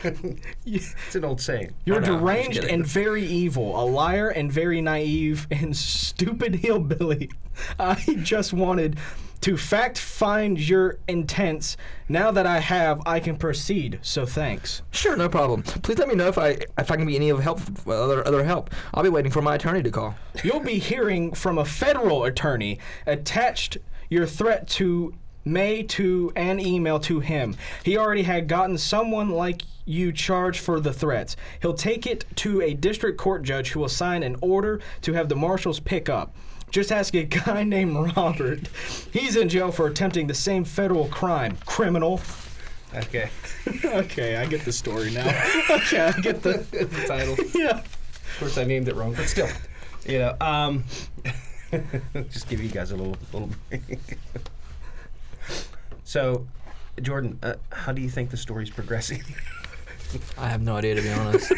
it's 0.64 1.14
an 1.16 1.24
old 1.24 1.40
saying. 1.40 1.74
You're 1.84 2.00
know, 2.00 2.18
deranged 2.18 2.62
and 2.62 2.86
very 2.86 3.24
evil, 3.24 3.80
a 3.80 3.82
liar 3.84 4.28
and 4.28 4.52
very 4.52 4.80
naive 4.80 5.48
and 5.50 5.76
stupid 5.76 6.56
hillbilly. 6.56 7.28
I 7.80 7.96
just 8.22 8.52
wanted 8.52 8.98
to 9.42 9.56
fact 9.56 9.98
find 9.98 10.58
your 10.58 10.98
intents. 11.08 11.76
Now 12.08 12.30
that 12.30 12.46
I 12.46 12.60
have, 12.60 13.00
I 13.04 13.20
can 13.20 13.36
proceed. 13.36 13.98
So 14.02 14.24
thanks. 14.24 14.82
Sure, 14.90 15.16
no 15.16 15.28
problem. 15.28 15.62
Please 15.62 15.98
let 15.98 16.08
me 16.08 16.14
know 16.14 16.28
if 16.28 16.38
I 16.38 16.58
if 16.78 16.90
I 16.90 16.96
can 16.96 17.06
be 17.06 17.16
any 17.16 17.28
of 17.30 17.40
help, 17.40 17.60
uh, 17.86 17.90
other 17.90 18.26
other 18.26 18.44
help. 18.44 18.70
I'll 18.94 19.02
be 19.02 19.08
waiting 19.08 19.32
for 19.32 19.42
my 19.42 19.56
attorney 19.56 19.82
to 19.82 19.90
call. 19.90 20.14
You'll 20.42 20.60
be 20.60 20.78
hearing 20.78 21.32
from 21.34 21.58
a 21.58 21.64
federal 21.64 22.24
attorney 22.24 22.78
attached 23.06 23.78
your 24.08 24.26
threat 24.26 24.68
to 24.68 25.14
May 25.44 25.82
to 25.82 26.32
an 26.36 26.60
email 26.60 27.00
to 27.00 27.18
him. 27.18 27.56
He 27.82 27.96
already 27.96 28.22
had 28.22 28.46
gotten 28.46 28.78
someone 28.78 29.30
like 29.30 29.62
you 29.84 30.12
charged 30.12 30.60
for 30.60 30.78
the 30.78 30.92
threats. 30.92 31.36
He'll 31.60 31.74
take 31.74 32.06
it 32.06 32.24
to 32.36 32.60
a 32.60 32.74
district 32.74 33.18
court 33.18 33.42
judge 33.42 33.70
who 33.70 33.80
will 33.80 33.88
sign 33.88 34.22
an 34.22 34.36
order 34.40 34.80
to 35.00 35.14
have 35.14 35.28
the 35.28 35.34
marshals 35.34 35.80
pick 35.80 36.08
up. 36.08 36.32
Just 36.72 36.90
ask 36.90 37.14
a 37.14 37.22
guy 37.22 37.62
named 37.76 38.16
Robert. 38.16 38.66
He's 39.12 39.36
in 39.36 39.48
jail 39.50 39.70
for 39.70 39.86
attempting 39.86 40.26
the 40.26 40.34
same 40.34 40.64
federal 40.64 41.06
crime. 41.08 41.58
Criminal. 41.66 42.20
Okay. 42.94 43.30
okay, 43.84 44.36
I 44.36 44.46
get 44.46 44.64
the 44.64 44.72
story 44.72 45.10
now. 45.10 45.28
okay, 45.70 46.00
I 46.00 46.12
get 46.20 46.42
the 46.42 46.64
the 46.70 47.04
title. 47.06 47.36
yeah. 47.54 47.78
Of 47.78 48.36
course, 48.38 48.58
I 48.58 48.64
named 48.64 48.88
it 48.88 48.96
wrong, 48.96 49.12
but 49.12 49.28
still, 49.28 49.48
you 50.06 50.18
know. 50.18 50.36
Um, 50.40 50.84
just 52.30 52.48
give 52.48 52.62
you 52.62 52.70
guys 52.70 52.90
a 52.90 52.96
little 52.96 53.16
little. 53.32 53.50
so, 56.04 56.46
Jordan, 57.02 57.38
uh, 57.42 57.54
how 57.70 57.92
do 57.92 58.00
you 58.00 58.08
think 58.08 58.30
the 58.30 58.36
story's 58.36 58.70
progressing? 58.70 59.22
I 60.38 60.48
have 60.48 60.62
no 60.62 60.76
idea 60.76 60.94
to 60.94 61.02
be 61.02 61.10
honest. 61.10 61.52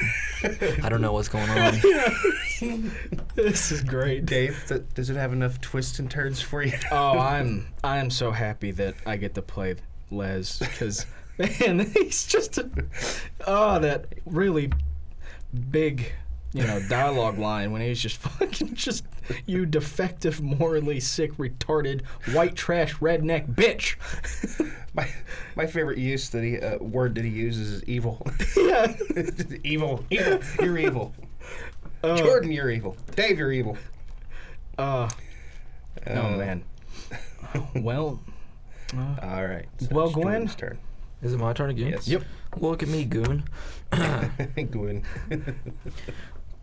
I 0.83 0.89
don't 0.89 1.01
know 1.01 1.13
what's 1.13 1.29
going 1.29 1.49
on. 1.49 1.75
This 3.35 3.73
is 3.73 3.83
great. 3.83 4.25
Dave, 4.27 4.65
th- 4.69 4.83
does 4.95 5.11
it 5.11 5.17
have 5.17 5.33
enough 5.33 5.61
twists 5.61 5.99
and 5.99 6.11
turns 6.11 6.41
for 6.41 6.63
you? 6.63 6.73
Oh, 6.93 7.19
I'm 7.19 7.67
I 7.83 7.99
am 7.99 8.11
so 8.11 8.31
happy 8.31 8.71
that 8.73 8.95
I 9.05 9.17
get 9.17 9.35
to 9.35 9.43
play 9.43 9.75
Les 10.11 10.59
because 10.59 11.05
man, 11.39 11.91
he's 11.93 12.27
just 12.27 12.59
a, 12.59 12.71
oh 13.47 13.79
that 13.81 14.07
really 14.25 14.71
big 15.71 16.13
you 16.55 16.65
know 16.67 16.81
dialogue 16.89 17.37
line 17.39 17.71
when 17.73 17.83
he's 17.83 18.01
just 18.01 18.17
fucking 18.39 18.75
just 18.75 19.05
you 19.45 19.67
defective, 19.67 20.41
morally 20.41 21.01
sick, 21.01 21.35
retarded, 21.37 22.03
white 22.33 22.55
trash, 22.55 22.95
redneck 22.97 23.47
bitch. 23.55 23.97
My 24.95 25.09
my 25.57 25.67
favorite 25.67 25.99
use 25.99 26.29
that 26.31 26.45
he 26.45 26.59
uh, 26.61 26.79
word 26.79 27.17
that 27.17 27.25
he 27.25 27.31
uses 27.31 27.71
is 27.73 27.85
evil. 27.85 28.25
yeah. 28.57 28.95
evil, 29.65 30.05
evil. 30.09 30.41
You're 30.61 30.79
evil. 30.79 31.13
Oh, 32.05 32.17
Jordan, 32.17 32.53
you're 32.53 32.71
evil. 32.71 32.97
Dave, 33.17 33.37
you're 33.39 33.51
evil. 33.51 33.77
Oh, 34.79 35.09
oh 36.07 36.13
Uh, 36.13 36.37
man. 36.37 36.65
Well. 37.75 38.21
uh, 38.97 39.17
All 39.21 39.47
right. 39.47 39.67
so 39.79 39.89
Well, 39.91 40.05
it's 40.07 40.15
Gwen? 40.15 40.27
Jordan's 40.27 40.55
turn. 40.55 40.79
Is 41.23 41.33
it 41.33 41.41
my 41.41 41.53
turn 41.53 41.71
again? 41.71 41.89
Yes. 41.89 42.07
Yep. 42.07 42.23
Look 42.59 42.83
at 42.85 42.89
me, 42.89 43.05
goon. 43.05 43.45
Gwen. 44.71 45.03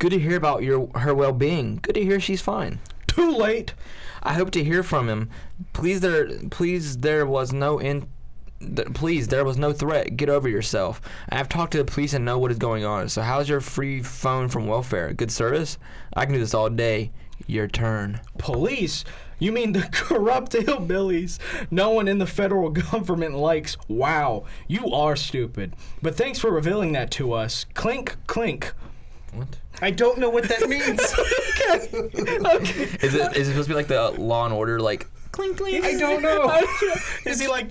Good 0.01 0.13
to 0.13 0.20
hear 0.20 0.36
about 0.36 0.63
your 0.63 0.89
her 0.96 1.13
well-being. 1.13 1.77
Good 1.84 1.93
to 1.93 2.03
hear 2.03 2.20
she's 2.20 2.41
fine. 2.41 2.79
Too 3.05 3.38
late. 3.38 3.75
I 4.24 4.34
hope 4.34 4.50
to 4.51 4.63
hear 4.63 4.81
from 4.81 5.08
him. 5.08 5.29
Please 5.74 6.00
there 6.00 6.27
please 6.50 6.98
there 6.98 7.27
was 7.27 7.53
no 7.53 7.77
in 7.77 8.08
th- 8.60 8.96
please 8.96 9.27
there 9.27 9.46
was 9.46 9.58
no 9.60 9.72
threat. 9.72 10.17
Get 10.17 10.27
over 10.27 10.50
yourself. 10.50 11.01
I 11.29 11.38
have 11.38 11.50
talked 11.50 11.74
to 11.74 11.77
the 11.77 11.86
police 11.86 12.15
and 12.15 12.25
know 12.25 12.39
what 12.39 12.50
is 12.50 12.58
going 12.58 12.84
on. 12.84 13.10
So 13.10 13.22
how's 13.22 13.48
your 13.48 13.62
free 13.62 14.01
phone 14.01 14.50
from 14.50 14.65
welfare? 14.65 15.13
Good 15.13 15.29
service? 15.29 15.77
I 16.15 16.25
can 16.25 16.34
do 16.34 16.39
this 16.39 16.55
all 16.55 16.72
day. 16.72 17.12
Your 17.46 17.67
turn. 17.67 18.22
Police? 18.39 19.05
You 19.38 19.51
mean 19.51 19.72
the 19.72 19.81
corrupt 19.91 20.53
hillbillies 20.53 21.38
no 21.70 21.91
one 21.91 22.08
in 22.08 22.17
the 22.17 22.25
federal 22.25 22.70
government 22.91 23.36
likes? 23.36 23.77
Wow, 23.88 24.46
you 24.67 24.91
are 24.91 25.15
stupid. 25.15 25.75
But 26.01 26.15
thanks 26.15 26.39
for 26.39 26.50
revealing 26.50 26.93
that 26.93 27.12
to 27.12 27.34
us. 27.34 27.67
Clink, 27.75 28.15
clink. 28.25 28.74
What? 29.34 29.48
I 29.82 29.92
don't 29.92 30.20
know 30.20 30.30
what 30.30 30.44
that 30.50 30.68
means. 30.68 31.00
Is 33.04 33.16
it 33.16 33.36
is 33.36 33.48
it 33.48 33.52
supposed 33.52 33.68
to 33.68 33.70
be 33.70 33.74
like 33.76 33.88
the 33.88 34.12
Law 34.12 34.46
and 34.46 34.54
Order 34.54 34.80
like 34.80 35.08
clink 35.32 35.58
clink? 35.58 35.84
I 35.86 35.94
don't 35.94 36.22
know. 36.22 36.62
Is 37.26 37.40
he 37.40 37.48
like, 37.48 37.70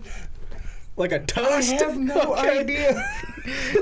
like 0.97 1.13
a 1.13 1.21
toast? 1.21 1.73
I 1.73 1.77
have 1.85 1.99
no 1.99 2.21
Okay. 2.39 2.61
idea. 2.61 3.05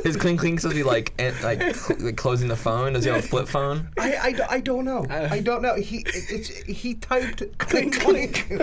Is 0.04 0.16
clink 0.16 0.40
clink 0.40 0.60
supposed 0.60 0.76
to 0.76 0.82
be 0.82 0.88
like 0.88 1.12
en- 1.18 1.34
like, 1.42 1.74
cl- 1.74 1.98
like 2.00 2.16
closing 2.16 2.48
the 2.48 2.56
phone? 2.56 2.92
Does 2.92 3.04
he 3.04 3.10
have 3.10 3.24
a 3.24 3.26
flip 3.26 3.48
phone? 3.48 3.88
I, 3.98 4.16
I, 4.16 4.32
d- 4.32 4.42
I 4.48 4.60
don't 4.60 4.84
know. 4.84 5.04
Uh, 5.08 5.28
I 5.30 5.40
don't 5.40 5.62
know. 5.62 5.74
He 5.76 6.04
it's 6.06 6.48
he 6.48 6.94
typed 6.94 7.42
clink 7.58 8.00
clink. 8.00 8.50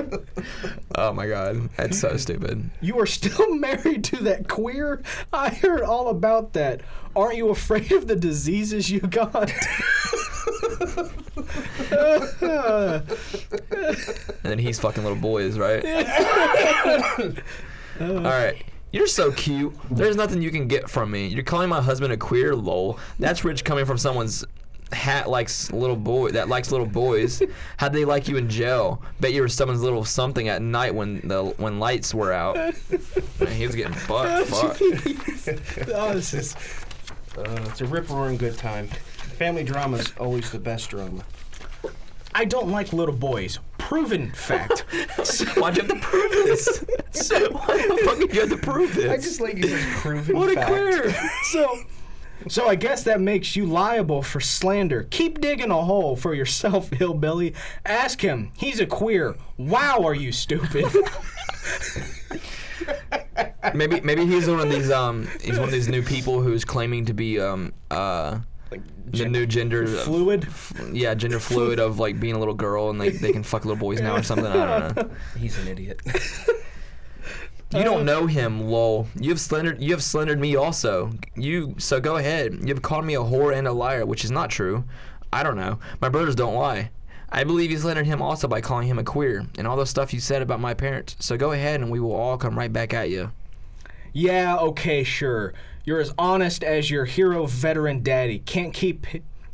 Oh 0.98 1.12
my 1.12 1.28
god, 1.28 1.70
that's 1.76 2.00
so 2.00 2.16
stupid. 2.16 2.70
You 2.82 3.00
are 3.00 3.06
still 3.06 3.54
married 3.58 4.04
to 4.06 4.18
that 4.24 4.48
queer? 4.48 5.02
I 5.34 5.50
heard 5.50 5.82
all 5.82 6.08
about 6.08 6.54
that. 6.54 6.82
Aren't 7.16 7.36
you 7.38 7.50
afraid 7.50 7.92
of 7.92 8.08
the 8.08 8.16
diseases 8.16 8.90
you 8.90 9.02
got? 9.02 9.52
And 12.78 13.04
then 14.44 14.60
he's 14.60 14.80
fucking 14.80 15.04
little 15.04 15.18
boys, 15.18 15.58
right? 15.58 15.84
All 18.00 18.22
right. 18.24 18.64
You're 18.96 19.08
so 19.08 19.30
cute. 19.34 19.76
There's 19.92 20.16
nothing 20.16 20.42
you 20.42 20.52
can 20.52 20.70
get 20.70 20.90
from 20.90 21.12
me. 21.12 21.28
You're 21.28 21.44
calling 21.44 21.68
my 21.68 21.82
husband 21.82 22.14
a 22.14 22.18
queer, 22.18 22.56
lol. 22.56 22.98
That's 23.20 23.44
rich 23.44 23.66
coming 23.66 23.84
from 23.84 23.98
someone's 23.98 24.46
hat 24.94 25.30
likes 25.30 25.70
little 25.74 25.98
boy 25.98 26.32
that 26.32 26.48
likes 26.48 26.72
little 26.72 26.86
boys. 26.86 27.42
How'd 27.78 27.92
they 27.92 28.06
like 28.06 28.30
you 28.30 28.38
in 28.38 28.50
jail? 28.50 29.02
Bet 29.20 29.34
you 29.34 29.42
were 29.42 29.50
someone's 29.50 29.82
little 29.82 30.06
something 30.06 30.48
at 30.48 30.62
night 30.62 30.96
when 30.96 31.20
the 31.28 31.44
when 31.58 31.78
lights 31.78 32.14
were 32.14 32.32
out. 32.32 32.56
Man, 32.56 33.52
he 33.52 33.66
was 33.68 33.76
getting 33.76 33.94
fucked. 34.08 34.48
Fuck. 34.48 34.78
oh, 35.94 36.14
this 36.14 36.34
is. 36.34 36.56
Uh, 37.38 37.66
it's 37.68 37.82
a 37.82 37.86
rip 37.86 38.10
roaring 38.10 38.38
good 38.38 38.58
time. 38.58 38.88
Family 38.88 39.66
drama's 39.66 40.14
always 40.22 40.52
the 40.52 40.60
best 40.60 40.90
drama. 40.92 41.22
I 42.38 42.44
don't 42.44 42.70
like 42.70 42.92
little 42.92 43.16
boys. 43.16 43.60
Proven 43.78 44.30
fact. 44.32 44.80
Why'd 45.58 45.78
you 45.78 45.84
have 45.84 45.92
to 45.92 46.00
prove 46.02 46.32
this? 46.32 46.84
Why 47.32 47.88
the 47.88 48.02
fuck 48.04 48.18
did 48.20 48.34
you 48.34 48.42
have 48.42 48.50
to 48.50 48.58
prove 48.58 48.94
this? 48.94 49.10
I 49.10 49.16
just 49.16 49.40
like 49.40 49.56
you 49.58 49.74
as 49.74 49.86
proven 50.02 50.36
what 50.38 50.52
a 50.52 50.56
fact. 50.56 50.68
queer. 50.68 51.16
so, 51.52 51.80
So 52.50 52.68
I 52.68 52.76
guess 52.76 53.04
that 53.04 53.22
makes 53.22 53.56
you 53.56 53.66
liable 53.66 54.22
for 54.22 54.42
slander. 54.42 55.04
Keep 55.12 55.40
digging 55.40 55.72
a 55.72 55.82
hole 55.82 56.18
for 56.18 56.34
yourself, 56.34 56.90
hillbilly. 56.90 57.54
Ask 57.86 58.20
him. 58.20 58.52
He's 58.58 58.82
a 58.82 58.86
queer. 58.86 59.38
Wow, 59.58 60.00
are 60.04 60.14
you 60.14 60.34
stupid? 60.34 60.86
Maybe 63.74 64.02
maybe 64.02 64.26
he's 64.26 64.48
one 64.50 64.60
of 64.60 64.70
these 64.70 64.92
um 64.92 65.28
he's 65.42 65.58
one 65.58 65.68
of 65.68 65.72
these 65.72 65.88
new 65.88 66.04
people 66.04 66.42
who's 66.42 66.64
claiming 66.66 67.06
to 67.06 67.14
be 67.14 67.40
um 67.40 67.74
uh 67.90 68.40
the 69.06 69.26
new 69.26 69.46
gender 69.46 69.84
of- 69.84 70.02
Fluid. 70.04 70.48
yeah 70.92 71.14
gender 71.14 71.40
fluid 71.40 71.80
of 71.80 72.00
like 72.00 72.20
being 72.20 72.36
a 72.36 72.40
little 72.40 72.54
girl 72.54 72.90
and 72.90 73.00
like 73.00 73.14
they 73.20 73.32
can 73.32 73.44
fuck 73.44 73.64
little 73.66 73.80
boys 73.80 74.02
now 74.02 74.16
or 74.16 74.24
something 74.24 74.48
I 74.48 74.80
don't 74.80 74.96
know. 74.96 75.10
He's 75.40 75.58
an 75.60 75.68
idiot. 75.68 76.02
You 77.72 77.84
don't 77.84 78.06
know 78.06 78.26
him, 78.26 78.62
lol. 78.70 79.08
You 79.20 79.30
have 79.32 79.40
slandered 79.42 79.82
you 79.82 79.92
have 79.92 80.04
slandered 80.04 80.40
me 80.40 80.56
also. 80.56 81.12
You 81.36 81.76
so 81.78 82.00
go 82.00 82.16
ahead. 82.18 82.60
You 82.62 82.74
have 82.74 82.82
called 82.82 83.06
me 83.06 83.16
a 83.16 83.20
whore 83.20 83.56
and 83.56 83.68
a 83.68 83.72
liar, 83.74 84.06
which 84.06 84.24
is 84.24 84.32
not 84.32 84.50
true. 84.50 84.84
I 85.34 85.44
don't 85.44 85.58
know. 85.58 85.80
My 86.00 86.08
brothers 86.10 86.36
don't 86.36 86.54
lie. 86.56 86.92
I 87.30 87.44
believe 87.44 87.72
you 87.72 87.78
slandered 87.78 88.06
him 88.06 88.22
also 88.22 88.48
by 88.48 88.62
calling 88.62 88.88
him 88.88 89.00
a 89.00 89.04
queer 89.04 89.46
and 89.58 89.68
all 89.68 89.76
the 89.76 89.86
stuff 89.86 90.14
you 90.14 90.20
said 90.22 90.42
about 90.42 90.62
my 90.62 90.74
parents. 90.74 91.18
So 91.20 91.36
go 91.38 91.52
ahead 91.52 91.82
and 91.82 91.92
we 91.92 92.00
will 92.00 92.14
all 92.14 92.38
come 92.38 92.58
right 92.58 92.72
back 92.72 92.94
at 92.94 93.10
you. 93.10 93.32
Yeah, 94.16 94.56
okay, 94.56 95.04
sure. 95.04 95.54
You're 95.84 96.00
as 96.00 96.14
honest 96.18 96.64
as 96.64 96.90
your 96.90 97.04
hero 97.04 97.46
veteran 97.48 98.02
daddy. 98.02 98.40
Can't 98.40 98.74
keep 98.74 99.06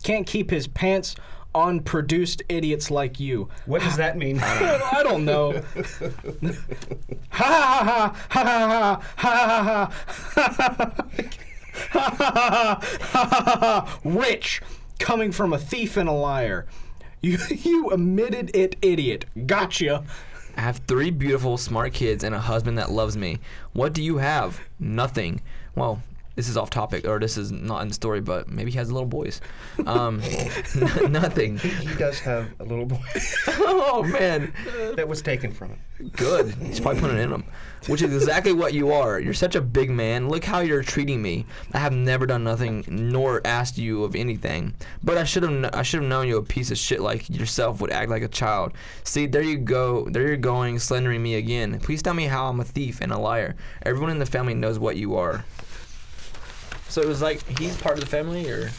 can't 0.03 0.27
keep 0.27 0.51
his 0.51 0.67
pants 0.67 1.15
on 1.55 1.79
produced 1.79 2.43
idiots 2.47 2.91
like 2.91 3.19
you. 3.19 3.49
What 3.65 3.81
does 3.81 3.97
that 3.97 4.17
mean? 4.17 4.39
I 4.39 5.01
don't 5.03 5.25
know. 5.25 5.63
ha 7.31 7.41
ha 7.41 8.15
ha 8.29 8.43
ha 8.43 9.01
ha 9.17 9.91
ha 10.29 10.79
ha 11.89 12.79
ha 13.13 13.99
Rich, 14.03 14.61
coming 14.99 15.31
from 15.31 15.53
a 15.53 15.57
thief 15.57 15.97
and 15.97 16.07
a 16.07 16.13
liar. 16.13 16.67
You 17.19 17.39
you 17.49 17.89
admitted 17.89 18.55
it, 18.55 18.75
idiot. 18.83 19.25
Gotcha. 19.47 20.03
I 20.57 20.61
have 20.61 20.77
three 20.87 21.11
beautiful, 21.11 21.57
smart 21.57 21.93
kids 21.93 22.23
and 22.23 22.35
a 22.35 22.39
husband 22.39 22.77
that 22.77 22.91
loves 22.91 23.17
me. 23.17 23.39
What 23.73 23.93
do 23.93 24.03
you 24.03 24.17
have? 24.17 24.59
Nothing. 24.79 25.41
Well, 25.75 26.01
this 26.35 26.47
is 26.47 26.55
off 26.57 26.69
topic, 26.69 27.07
or 27.07 27.19
this 27.19 27.37
is 27.37 27.51
not 27.51 27.81
in 27.81 27.89
the 27.89 27.93
story, 27.93 28.21
but 28.21 28.47
maybe 28.49 28.71
he 28.71 28.77
has 28.77 28.91
little 28.91 29.07
boys. 29.07 29.41
Um, 29.85 30.21
n- 30.23 31.11
nothing. 31.11 31.57
he 31.57 31.93
does 31.95 32.19
have 32.19 32.47
a 32.59 32.63
little 32.63 32.85
boy 32.85 32.99
Oh 33.47 34.03
man, 34.03 34.53
that 34.95 35.07
was 35.07 35.21
taken 35.21 35.51
from 35.51 35.69
him. 35.69 36.09
good. 36.15 36.53
He's 36.55 36.79
probably 36.79 37.01
putting 37.01 37.17
it 37.17 37.21
in 37.23 37.31
him, 37.33 37.43
which 37.87 38.01
is 38.01 38.13
exactly 38.15 38.53
what 38.53 38.73
you 38.73 38.91
are. 38.91 39.19
You're 39.19 39.33
such 39.33 39.55
a 39.55 39.61
big 39.61 39.89
man. 39.89 40.29
Look 40.29 40.43
how 40.45 40.59
you're 40.61 40.83
treating 40.83 41.21
me. 41.21 41.45
I 41.73 41.79
have 41.79 41.93
never 41.93 42.25
done 42.25 42.43
nothing 42.43 42.85
nor 42.87 43.41
asked 43.45 43.77
you 43.77 44.03
of 44.03 44.15
anything. 44.15 44.73
But 45.03 45.17
I 45.17 45.23
should 45.25 45.43
have. 45.43 45.51
kn- 45.51 45.65
I 45.73 45.83
should 45.83 46.01
have 46.01 46.09
known 46.09 46.27
you 46.27 46.37
a 46.37 46.43
piece 46.43 46.71
of 46.71 46.77
shit 46.77 47.01
like 47.01 47.29
yourself 47.29 47.81
would 47.81 47.91
act 47.91 48.09
like 48.09 48.23
a 48.23 48.27
child. 48.27 48.73
See, 49.03 49.25
there 49.27 49.41
you 49.41 49.57
go. 49.57 50.07
There 50.09 50.27
you're 50.27 50.37
going, 50.37 50.79
slandering 50.79 51.21
me 51.21 51.35
again. 51.35 51.79
Please 51.79 52.01
tell 52.01 52.13
me 52.13 52.25
how 52.25 52.47
I'm 52.47 52.59
a 52.59 52.63
thief 52.63 52.99
and 53.01 53.11
a 53.11 53.17
liar. 53.17 53.55
Everyone 53.83 54.11
in 54.11 54.19
the 54.19 54.25
family 54.25 54.53
knows 54.53 54.79
what 54.79 54.95
you 54.95 55.15
are. 55.15 55.43
So 56.91 57.01
it 57.01 57.07
was 57.07 57.21
like 57.21 57.41
he's 57.57 57.77
part 57.77 57.95
of 57.97 58.01
the 58.03 58.09
family, 58.09 58.49
or 58.49 58.69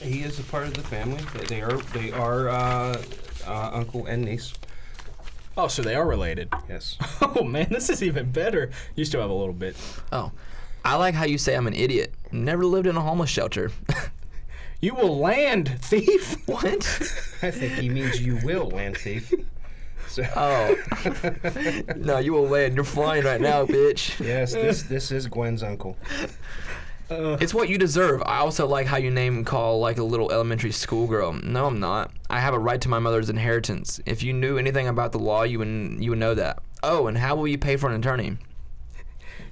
He 0.00 0.20
is 0.22 0.38
a 0.38 0.42
part 0.44 0.64
of 0.66 0.74
the 0.74 0.82
family. 0.82 1.22
They- 1.34 1.46
They 1.46 1.62
are 1.62 1.76
they 1.92 2.12
are 2.12 2.48
uh, 2.50 3.02
uh, 3.46 3.70
uncle 3.72 4.04
and 4.06 4.24
niece. 4.24 4.52
Oh, 5.56 5.68
so 5.68 5.80
they 5.82 5.94
are 5.94 6.06
related. 6.06 6.52
Yes. 6.68 6.96
Oh 7.22 7.44
man, 7.44 7.68
this 7.70 7.88
is 7.90 8.02
even 8.02 8.30
better. 8.30 8.70
You 8.94 9.04
still 9.04 9.20
have 9.22 9.30
a 9.30 9.34
little 9.34 9.54
bit. 9.54 9.74
oh, 10.12 10.32
I 10.84 10.96
like 10.96 11.14
how 11.14 11.24
you 11.24 11.38
say 11.38 11.54
I'm 11.56 11.66
an 11.66 11.74
idiot. 11.74 12.12
Never 12.30 12.64
lived 12.66 12.86
in 12.86 12.96
a 12.96 13.00
homeless 13.00 13.30
shelter. 13.30 13.70
You 14.78 14.94
will 14.94 15.18
land, 15.18 15.78
thief. 15.80 16.36
what? 16.46 16.84
I 17.42 17.50
think 17.50 17.72
he 17.80 17.88
means 17.88 18.20
you 18.20 18.38
will, 18.44 18.68
land 18.68 18.98
thief. 18.98 19.32
So, 20.06 20.22
Oh. 20.36 20.76
no, 21.96 22.18
you 22.18 22.34
will 22.34 22.46
land. 22.46 22.74
You're 22.76 22.84
flying 22.84 23.24
right 23.24 23.40
now, 23.40 23.64
bitch. 23.64 24.20
yes, 24.22 24.52
this 24.52 24.82
this 24.82 25.10
is 25.10 25.28
Gwen's 25.28 25.62
uncle. 25.62 25.96
It's 27.08 27.54
what 27.54 27.68
you 27.68 27.78
deserve. 27.78 28.22
I 28.24 28.38
also 28.38 28.66
like 28.66 28.86
how 28.86 28.96
you 28.96 29.10
name 29.10 29.44
call 29.44 29.78
like 29.78 29.98
a 29.98 30.02
little 30.02 30.32
elementary 30.32 30.72
school 30.72 31.06
girl. 31.06 31.32
No, 31.32 31.66
I'm 31.66 31.78
not. 31.78 32.10
I 32.28 32.40
have 32.40 32.54
a 32.54 32.58
right 32.58 32.80
to 32.80 32.88
my 32.88 32.98
mother's 32.98 33.30
inheritance. 33.30 34.00
If 34.06 34.22
you 34.22 34.32
knew 34.32 34.58
anything 34.58 34.88
about 34.88 35.12
the 35.12 35.18
law, 35.18 35.42
you 35.44 35.58
would 35.58 35.68
you 36.00 36.10
would 36.10 36.18
know 36.18 36.34
that. 36.34 36.58
Oh, 36.82 37.06
and 37.06 37.18
how 37.18 37.36
will 37.36 37.48
you 37.48 37.58
pay 37.58 37.76
for 37.76 37.88
an 37.88 38.00
attorney? 38.00 38.38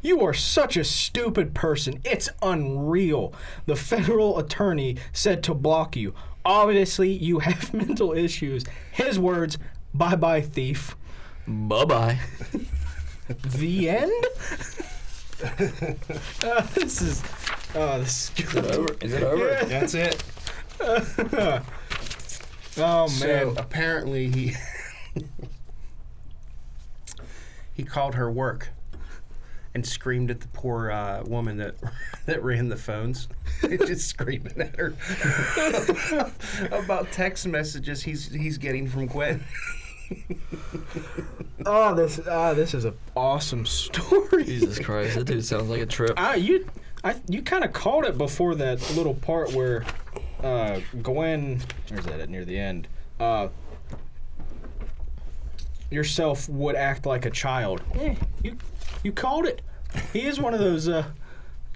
You 0.03 0.21
are 0.23 0.35
such 0.35 0.77
a 0.77 0.85
stupid 0.85 1.55
person. 1.55 2.01
It's 2.05 2.29
unreal. 2.43 3.33
The 3.67 3.77
federal 3.77 4.39
attorney 4.39 4.99
said 5.13 5.43
to 5.45 5.55
block 5.55 5.97
you. 5.97 6.15
Obviously, 6.45 7.11
you 7.11 7.39
have 7.39 7.73
mental 7.75 8.13
issues. 8.13 8.65
His 8.93 9.19
words, 9.19 9.59
bye 9.95 10.17
bye, 10.17 10.43
thief. 10.43 10.97
Bye 11.47 11.85
bye. 11.85 12.19
The 13.29 13.89
end? 13.89 14.27
Uh, 15.43 16.61
this 16.75 17.03
is. 17.03 17.23
Oh, 17.75 17.99
this 17.99 18.31
is 18.37 18.53
good. 18.53 19.03
Is 19.03 19.13
it 19.13 19.23
over? 19.23 19.59
That's 19.67 19.95
it. 19.95 20.23
Oh, 22.77 23.07
man! 23.07 23.09
So 23.09 23.27
man. 23.27 23.55
apparently 23.57 24.29
he 24.29 24.57
he 27.73 27.85
called 27.85 28.17
her 28.17 28.31
work 28.31 28.71
and 29.75 29.85
screamed 29.87 30.31
at 30.31 30.41
the 30.41 30.49
poor 30.49 30.91
uh, 30.91 31.23
woman 31.25 31.57
that 31.59 31.75
that 32.27 32.43
ran 32.43 32.69
the 32.69 32.77
phones, 32.77 33.29
just 33.61 34.09
screaming 34.09 34.61
at 34.61 34.77
her 34.77 34.95
about 36.73 37.11
text 37.13 37.47
messages 37.47 38.03
he's 38.03 38.33
he's 38.33 38.59
getting 38.59 38.89
from 38.89 39.07
Gwen. 39.07 39.45
Oh, 41.67 41.95
this 41.95 42.21
ah, 42.29 42.53
this 42.53 42.75
is 42.75 42.85
an 42.85 42.95
awesome 43.17 43.65
story. 43.83 44.45
Jesus 44.45 44.79
Christ, 44.79 45.15
that 45.17 45.25
dude 45.25 45.45
sounds 45.45 45.71
like 45.71 45.81
a 45.81 45.87
trip. 45.87 46.13
Ah, 46.19 46.35
you, 46.35 46.67
I, 47.03 47.15
you 47.27 47.41
kind 47.41 47.65
of 47.65 47.73
called 47.73 48.05
it 48.05 48.19
before 48.19 48.55
that 48.57 48.81
little 48.97 49.15
part 49.15 49.53
where 49.55 49.83
uh, 50.43 50.81
Gwen, 51.03 51.63
where's 51.89 52.05
that 52.05 52.21
at 52.21 52.29
near 52.29 52.45
the 52.45 52.59
end? 52.59 52.87
Uh, 53.19 53.49
yourself 55.91 56.49
would 56.49 56.77
act 56.77 57.07
like 57.07 57.25
a 57.25 57.31
child. 57.31 57.81
Eh, 57.95 58.15
you, 58.43 58.57
you 59.03 59.13
called 59.13 59.47
it. 59.47 59.63
He 60.13 60.27
is 60.27 60.39
one 60.41 60.53
of 60.55 60.61
those. 60.61 60.89
Uh, 60.89 61.05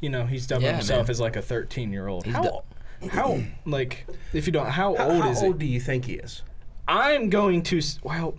you 0.00 0.10
know, 0.10 0.26
he's 0.26 0.46
dubbing 0.46 0.66
Yeah, 0.66 0.72
himself 0.76 1.06
man. 1.06 1.10
as 1.10 1.20
like 1.20 1.36
a 1.36 1.42
thirteen-year-old. 1.42 2.26
How, 2.26 2.42
du- 2.42 3.08
how, 3.08 3.40
like, 3.64 4.06
if 4.32 4.46
you 4.46 4.52
don't, 4.52 4.66
how 4.66 4.94
How, 4.96 5.10
old 5.10 5.22
how 5.22 5.30
is 5.30 5.42
old 5.42 5.56
it? 5.56 5.58
do 5.60 5.66
you 5.66 5.80
think 5.80 6.04
he 6.04 6.14
is? 6.14 6.42
I'm 6.88 7.28
going 7.30 7.62
to. 7.64 7.78
s- 7.78 7.98
Well, 8.02 8.34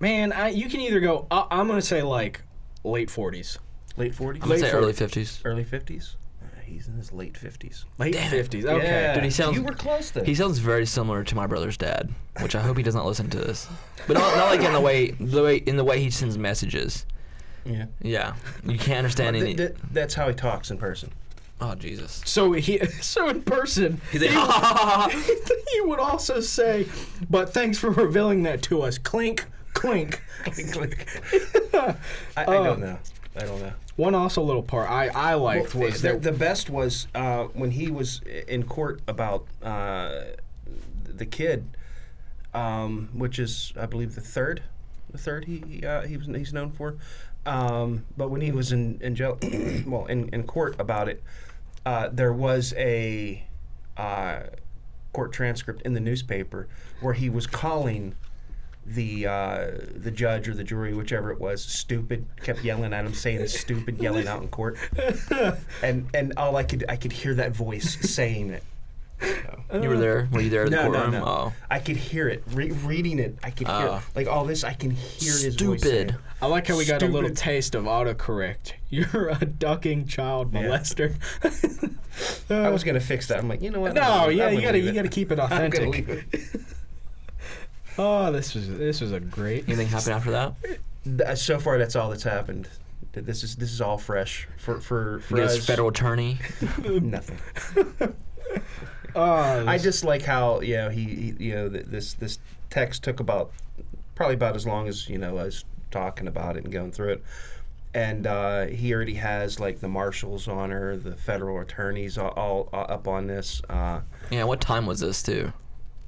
man, 0.00 0.32
I 0.32 0.48
you 0.48 0.68
can 0.68 0.80
either 0.80 1.00
go. 1.00 1.26
Uh, 1.30 1.44
I'm 1.50 1.66
going 1.66 1.78
to 1.80 1.86
say 1.86 2.02
like 2.02 2.42
late 2.84 3.10
forties. 3.10 3.58
Late 3.96 4.14
forties, 4.14 4.42
I'm 4.42 4.48
gonna 4.48 4.60
say 4.60 4.66
late 4.66 4.74
early 4.74 4.92
fifties. 4.92 5.40
early 5.44 5.64
fifties. 5.64 6.16
He's 6.64 6.86
in 6.86 6.94
his 6.98 7.12
late 7.12 7.36
fifties. 7.36 7.84
Late 7.96 8.12
Damn 8.12 8.32
it. 8.32 8.50
50s. 8.50 8.64
Okay. 8.66 8.84
Yeah. 8.86 9.14
Dude, 9.14 9.24
he 9.24 9.30
sounds- 9.30 9.56
You 9.56 9.62
were 9.62 9.72
close 9.72 10.10
then. 10.10 10.26
He 10.26 10.34
sounds 10.34 10.58
very 10.58 10.84
similar 10.84 11.24
to 11.24 11.34
my 11.34 11.46
brother's 11.46 11.78
dad, 11.78 12.10
which 12.42 12.54
I 12.54 12.60
hope 12.60 12.76
he 12.76 12.82
doesn't 12.82 13.06
listen 13.06 13.30
to 13.30 13.38
this. 13.38 13.66
But 14.06 14.18
not, 14.18 14.36
not 14.36 14.50
like 14.50 14.60
in 14.60 14.74
the 14.74 14.80
way 14.80 15.12
the 15.12 15.42
way 15.42 15.56
in 15.56 15.76
the 15.78 15.84
way 15.84 16.00
he 16.02 16.10
sends 16.10 16.36
messages. 16.36 17.06
yeah. 17.64 17.86
Yeah, 18.02 18.34
you 18.66 18.78
can't 18.78 18.98
understand 18.98 19.34
Th- 19.34 19.44
any. 19.44 19.54
th- 19.56 19.74
that's 19.92 20.12
how 20.14 20.28
he 20.28 20.34
talks 20.34 20.70
in 20.70 20.76
person. 20.76 21.10
Oh 21.60 21.74
Jesus. 21.74 22.22
So 22.24 22.52
he, 22.52 22.78
so 23.00 23.28
in 23.28 23.42
person, 23.42 24.00
He's 24.10 24.22
like, 24.22 24.30
he 25.72 25.80
would 25.82 26.00
also 26.00 26.40
say, 26.40 26.86
"But 27.28 27.52
thanks 27.52 27.78
for 27.78 27.90
revealing 27.90 28.42
that 28.44 28.62
to 28.62 28.82
us." 28.82 28.98
Clink, 28.98 29.46
clink. 29.74 30.22
I, 31.74 31.96
I 32.36 32.44
don't 32.44 32.80
know. 32.80 32.98
I 33.36 33.40
don't 33.44 33.60
know. 33.60 33.72
One 33.96 34.14
also 34.14 34.42
little 34.42 34.62
part 34.62 34.90
I 34.90 35.08
I 35.08 35.34
liked 35.34 35.74
Well, 35.74 35.84
was 35.84 36.02
the, 36.02 36.12
that 36.12 36.22
the 36.22 36.32
best 36.32 36.70
was 36.70 37.08
uh, 37.14 37.44
when 37.46 37.72
he 37.72 37.90
was 37.90 38.20
in 38.46 38.64
court 38.64 39.00
about 39.08 39.46
uh, 39.62 40.22
the 41.04 41.26
kid, 41.26 41.76
um, 42.54 43.08
which 43.12 43.38
is 43.38 43.72
I 43.78 43.86
believe 43.86 44.14
the 44.14 44.20
third, 44.20 44.62
the 45.10 45.18
third 45.18 45.46
he 45.46 45.62
he, 45.68 45.84
uh, 45.84 46.02
he 46.02 46.16
was 46.16 46.26
he's 46.26 46.52
known 46.52 46.70
for. 46.70 46.96
Um, 47.48 48.04
but 48.16 48.28
when 48.28 48.42
he 48.42 48.52
was 48.52 48.72
in 48.72 48.98
in 49.00 49.14
jail, 49.14 49.38
well, 49.86 50.04
in, 50.06 50.28
in 50.34 50.44
court 50.44 50.76
about 50.78 51.08
it, 51.08 51.22
uh, 51.86 52.10
there 52.12 52.32
was 52.32 52.74
a 52.76 53.42
uh, 53.96 54.40
court 55.14 55.32
transcript 55.32 55.80
in 55.82 55.94
the 55.94 56.00
newspaper 56.00 56.68
where 57.00 57.14
he 57.14 57.30
was 57.30 57.46
calling 57.46 58.14
the 58.84 59.26
uh, 59.26 59.70
the 59.94 60.10
judge 60.10 60.46
or 60.46 60.54
the 60.54 60.62
jury, 60.62 60.92
whichever 60.92 61.32
it 61.32 61.40
was, 61.40 61.64
stupid. 61.64 62.26
Kept 62.42 62.62
yelling 62.62 62.92
at 62.92 63.06
him, 63.06 63.14
saying 63.14 63.46
stupid, 63.48 63.98
yelling 63.98 64.28
out 64.28 64.42
in 64.42 64.48
court. 64.48 64.76
And 65.82 66.06
and 66.12 66.34
all 66.36 66.56
I 66.56 66.64
could 66.64 66.84
I 66.88 66.96
could 66.96 67.12
hear 67.12 67.34
that 67.34 67.52
voice 67.52 67.96
saying 68.10 68.50
it. 68.50 68.62
You 69.20 69.88
were 69.88 69.98
there. 69.98 70.28
Were 70.32 70.40
you 70.40 70.48
there 70.50 70.64
in 70.64 70.70
the 70.70 70.76
No, 70.76 70.82
no, 70.84 70.92
courtroom? 70.92 71.10
no. 71.12 71.24
Oh, 71.26 71.52
I 71.70 71.78
could 71.78 71.96
hear 71.96 72.28
it. 72.28 72.42
Re- 72.52 72.70
reading 72.70 73.18
it, 73.18 73.36
I 73.42 73.50
could 73.50 73.66
hear 73.66 73.76
Oh. 73.76 74.02
like 74.14 74.26
all 74.26 74.44
this. 74.44 74.64
I 74.64 74.72
can 74.72 74.90
hear 74.90 75.32
his 75.32 75.56
voice. 75.56 75.80
stupid. 75.80 76.10
it. 76.10 76.14
I 76.40 76.46
like 76.46 76.66
how 76.68 76.76
we 76.78 76.84
got 76.86 77.02
a 77.02 77.06
little 77.06 77.22
Stupid. 77.28 77.36
taste 77.36 77.74
of 77.74 77.84
autocorrect. 77.84 78.72
You're 78.90 79.28
a 79.30 79.44
ducking 79.44 80.06
child 80.06 80.54
Yeah. 80.54 80.62
molester. 80.62 81.14
I 82.50 82.70
was 82.70 82.82
gonna 82.84 83.00
fix 83.00 83.26
that. 83.28 83.38
I'm 83.38 83.48
like, 83.48 83.60
you 83.60 83.70
know 83.70 83.80
what? 83.80 83.94
no, 83.94 84.00
I'm 84.02 84.30
yeah, 84.32 84.44
gonna 84.46 84.56
you 84.56 84.62
gotta 84.62 84.72
leave 84.74 84.84
you 84.84 84.90
it. 84.90 84.94
gotta 84.94 85.08
keep 85.08 85.30
it 85.32 85.38
I'm 85.40 85.48
gonna 85.48 85.66
authentic. 85.66 86.08
leave 86.08 86.24
it. 86.32 86.60
Oh, 87.98 88.30
this 88.32 88.54
was 88.54 88.68
this 88.68 89.00
was 89.00 89.12
a 89.12 89.20
great. 89.20 89.64
Anything 89.66 89.88
happen 89.88 90.12
after 90.12 90.30
that? 90.30 90.54
Th- 91.04 91.20
uh, 91.20 91.34
So 91.34 91.58
far, 91.58 91.76
that's 91.78 91.96
all 91.96 92.08
that's 92.10 92.22
happened. 92.22 92.68
Th- 93.12 93.26
This 93.26 93.42
is 93.42 93.56
this 93.56 93.72
is 93.72 93.80
all 93.80 93.98
fresh 93.98 94.46
for 94.56 94.80
for 94.80 95.18
for 95.20 95.34
You 95.36 95.42
get 95.42 95.50
us. 95.50 95.56
his 95.56 95.66
federal 95.66 95.88
attorney. 95.88 96.38
Nothing. 96.84 97.38
Oh, 99.14 99.66
I 99.66 99.78
just 99.78 100.04
like 100.04 100.22
how 100.22 100.60
you 100.60 100.76
know 100.76 100.90
he, 100.90 101.04
he 101.04 101.44
you 101.46 101.54
know 101.54 101.68
th- 101.68 101.86
this 101.86 102.14
this 102.14 102.38
text 102.70 103.02
took 103.04 103.20
about 103.20 103.50
probably 104.14 104.34
about 104.34 104.54
as 104.56 104.66
long 104.66 104.88
as 104.88 105.08
you 105.08 105.18
know 105.18 105.38
I 105.38 105.44
was 105.44 105.64
talking 105.90 106.26
about 106.26 106.56
it 106.56 106.64
and 106.64 106.72
going 106.72 106.92
through 106.92 107.12
it, 107.12 107.24
and 107.94 108.26
uh, 108.26 108.66
he 108.66 108.92
already 108.94 109.14
has 109.14 109.58
like 109.58 109.80
the 109.80 109.88
marshals 109.88 110.46
on 110.48 110.70
her, 110.70 110.96
the 110.96 111.16
federal 111.16 111.60
attorneys 111.60 112.18
all, 112.18 112.30
all, 112.30 112.68
all 112.72 112.86
up 112.88 113.08
on 113.08 113.26
this. 113.26 113.62
Uh, 113.70 114.00
Yeah. 114.30 114.44
What 114.44 114.60
time 114.60 114.86
was 114.86 115.00
this 115.00 115.22
too? 115.22 115.52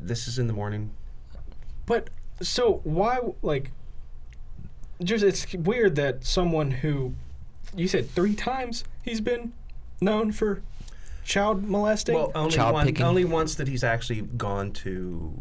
this 0.03 0.27
is 0.27 0.39
in 0.39 0.47
the 0.47 0.53
morning. 0.55 0.91
But 1.85 2.09
so 2.41 2.81
why 2.85 3.19
like 3.43 3.71
just 5.03 5.23
it's 5.25 5.53
weird 5.55 5.97
that 5.97 6.25
someone 6.25 6.71
who 6.71 7.15
you 7.75 7.87
said 7.87 8.09
three 8.11 8.35
times 8.35 8.85
he's 9.03 9.21
been 9.21 9.53
known 10.01 10.33
for 10.33 10.63
child 11.31 11.63
molesting. 11.69 12.15
Well, 12.17 12.33
only 12.35 12.51
Child 12.51 12.75
one, 12.75 12.87
picking. 12.87 13.07
only 13.07 13.25
once 13.25 13.55
that 13.55 13.69
he's 13.69 13.85
actually 13.85 14.23
gone 14.23 14.73
to. 14.85 15.33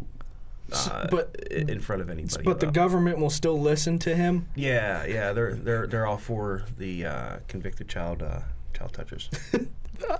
Uh, 0.72 1.08
but- 1.10 1.34
in 1.50 1.80
front 1.80 2.00
of 2.00 2.08
anybody. 2.08 2.44
but 2.44 2.60
the 2.60 2.66
government 2.68 3.18
will 3.18 3.28
still 3.30 3.60
listen 3.60 3.98
to 3.98 4.14
him. 4.14 4.46
Yeah, 4.54 5.04
yeah, 5.04 5.32
they're 5.32 5.54
they're 5.54 5.86
they're 5.88 6.06
all 6.06 6.16
for 6.16 6.62
the 6.78 7.06
uh, 7.06 7.36
convicted 7.48 7.88
child 7.88 8.22
uh, 8.22 8.40
child 8.72 8.92
touchers. 8.92 9.28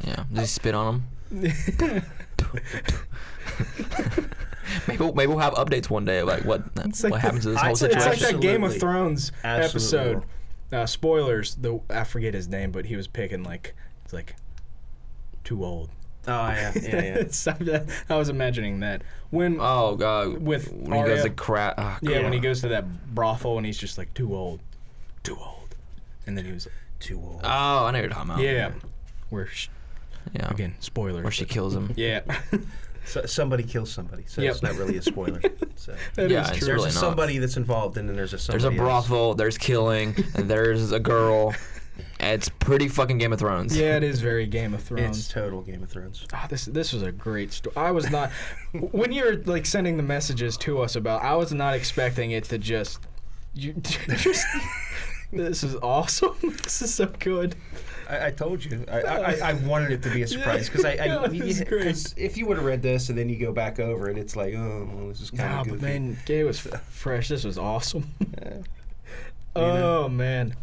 Yeah. 0.04 0.24
Did 0.30 0.40
he 0.40 0.46
spit 0.46 0.74
on 0.74 1.06
him? 1.30 1.42
maybe 4.86 4.98
we'll, 4.98 5.14
maybe 5.14 5.28
we'll 5.28 5.38
have 5.38 5.54
updates 5.54 5.88
one 5.88 6.04
day 6.04 6.18
of 6.18 6.28
like 6.28 6.44
what 6.44 6.60
like 6.76 6.86
what 6.86 7.00
the- 7.12 7.18
happens 7.18 7.44
to 7.44 7.50
this 7.50 7.58
I- 7.58 7.66
whole 7.68 7.76
situation. 7.76 8.12
it's 8.12 8.22
like 8.22 8.32
that 8.32 8.40
Game 8.42 8.62
of 8.64 8.76
Thrones 8.78 9.32
Absolutely 9.44 10.08
episode. 10.18 10.22
Uh, 10.72 10.86
spoilers. 10.86 11.54
The 11.56 11.80
I 11.90 12.04
forget 12.04 12.34
his 12.34 12.46
name, 12.48 12.70
but 12.72 12.84
he 12.84 12.94
was 12.96 13.08
picking 13.08 13.42
like 13.42 13.74
he's 14.04 14.12
like 14.12 14.36
too 15.50 15.64
old. 15.64 15.90
Oh 16.28 16.48
yeah, 16.50 16.72
yeah, 16.80 16.88
yeah. 16.90 17.00
It's- 17.26 17.48
I 18.08 18.14
was 18.16 18.28
imagining 18.28 18.80
that 18.80 19.02
when 19.30 19.56
Oh 19.60 19.96
god. 19.96 20.38
With 20.38 20.72
when 20.72 21.00
he 21.00 21.06
goes 21.06 21.22
to 21.24 21.30
crack. 21.30 21.74
Oh, 21.76 21.98
yeah, 22.02 22.22
when 22.22 22.32
he 22.32 22.38
goes 22.38 22.60
to 22.60 22.68
that 22.68 22.84
brothel 23.14 23.56
and 23.56 23.66
he's 23.66 23.78
just 23.78 23.98
like 23.98 24.14
too 24.14 24.34
old, 24.36 24.60
too 25.24 25.36
old, 25.36 25.74
and 26.26 26.36
then 26.38 26.44
he 26.44 26.52
was 26.52 26.68
Too 27.00 27.18
old. 27.18 27.40
Oh, 27.42 27.48
I 27.48 27.90
know 27.90 27.98
what 27.98 28.00
you're 28.02 28.08
talking 28.10 28.30
about. 28.30 28.42
yeah, 28.42 28.70
where 29.30 29.46
sh- 29.48 29.68
Yeah. 30.34 30.50
again 30.50 30.74
spoilers. 30.80 31.24
Where 31.24 31.32
she 31.32 31.46
kills 31.46 31.74
him. 31.74 31.92
yeah, 31.96 32.20
So, 33.06 33.24
somebody 33.26 33.62
kills 33.64 33.90
somebody, 33.90 34.24
so 34.28 34.42
Yep. 34.42 34.52
it's 34.52 34.62
not 34.62 34.74
really 34.76 34.98
a 34.98 35.02
spoiler. 35.02 35.40
So. 35.76 35.94
Yeah, 36.18 36.46
it's 36.46 36.58
true. 36.58 36.66
There's 36.66 36.68
really 36.68 36.90
a 36.90 36.92
not. 36.92 37.00
somebody 37.00 37.38
that's 37.38 37.56
involved, 37.56 37.96
and 37.96 38.06
then 38.06 38.14
there's 38.14 38.34
a 38.34 38.38
somebody 38.38 38.62
There's 38.64 38.78
a 38.78 38.82
else. 38.92 39.06
brothel. 39.08 39.34
There's 39.34 39.56
killing. 39.56 40.14
and 40.34 40.48
there's 40.50 40.92
a 40.92 41.00
girl. 41.00 41.54
It's 42.22 42.48
pretty 42.48 42.88
fucking 42.88 43.18
Game 43.18 43.32
of 43.32 43.38
Thrones. 43.38 43.76
Yeah, 43.76 43.96
it 43.96 44.02
is 44.02 44.20
very 44.20 44.46
Game 44.46 44.74
of 44.74 44.82
Thrones. 44.82 45.18
It's 45.18 45.28
total 45.28 45.62
Game 45.62 45.82
of 45.82 45.88
Thrones. 45.90 46.26
Ah, 46.32 46.46
this 46.48 46.66
this 46.66 46.92
was 46.92 47.02
a 47.02 47.10
great 47.12 47.52
story. 47.52 47.74
I 47.76 47.90
was 47.90 48.10
not 48.10 48.30
when 48.72 49.12
you're 49.12 49.36
like 49.44 49.66
sending 49.66 49.96
the 49.96 50.02
messages 50.02 50.56
to 50.58 50.80
us 50.82 50.96
about. 50.96 51.22
I 51.22 51.34
was 51.34 51.52
not 51.52 51.74
expecting 51.74 52.32
it 52.32 52.44
to 52.44 52.58
just 52.58 53.00
you 53.54 53.72
just. 53.82 54.46
This 55.32 55.62
is 55.62 55.76
awesome. 55.76 56.36
This 56.64 56.82
is 56.82 56.92
so 56.94 57.06
good. 57.06 57.54
I, 58.08 58.26
I 58.26 58.30
told 58.32 58.64
you. 58.64 58.84
I, 58.90 59.00
I, 59.00 59.32
I 59.50 59.52
wanted 59.54 59.92
it 59.92 60.02
to 60.02 60.10
be 60.10 60.22
a 60.22 60.26
surprise 60.26 60.68
because 60.68 60.84
I, 60.84 60.90
I 60.90 60.94
Yeah, 61.06 61.28
you- 61.30 61.44
it's 61.44 61.60
great. 61.62 61.84
'cause 61.84 62.14
if 62.16 62.36
you 62.36 62.46
would 62.46 62.56
have 62.56 62.66
read 62.66 62.82
this 62.82 63.08
and 63.10 63.16
then 63.16 63.28
you 63.28 63.36
go 63.38 63.52
back 63.52 63.78
over 63.78 64.10
it, 64.10 64.18
it's 64.18 64.34
like, 64.34 64.54
oh, 64.54 64.88
well, 64.92 65.08
this 65.08 65.20
is 65.20 65.30
kind 65.30 65.48
Nah, 65.52 65.60
of 65.60 65.66
but 65.68 65.72
goofy. 65.80 65.86
man, 66.00 66.18
it 66.28 66.44
was 66.44 66.66
f- 66.66 66.82
fresh. 66.90 67.28
This 67.28 67.44
was 67.44 67.58
awesome. 67.58 68.10
Yeah. 68.42 68.58
Oh 69.54 70.08
man. 70.08 70.54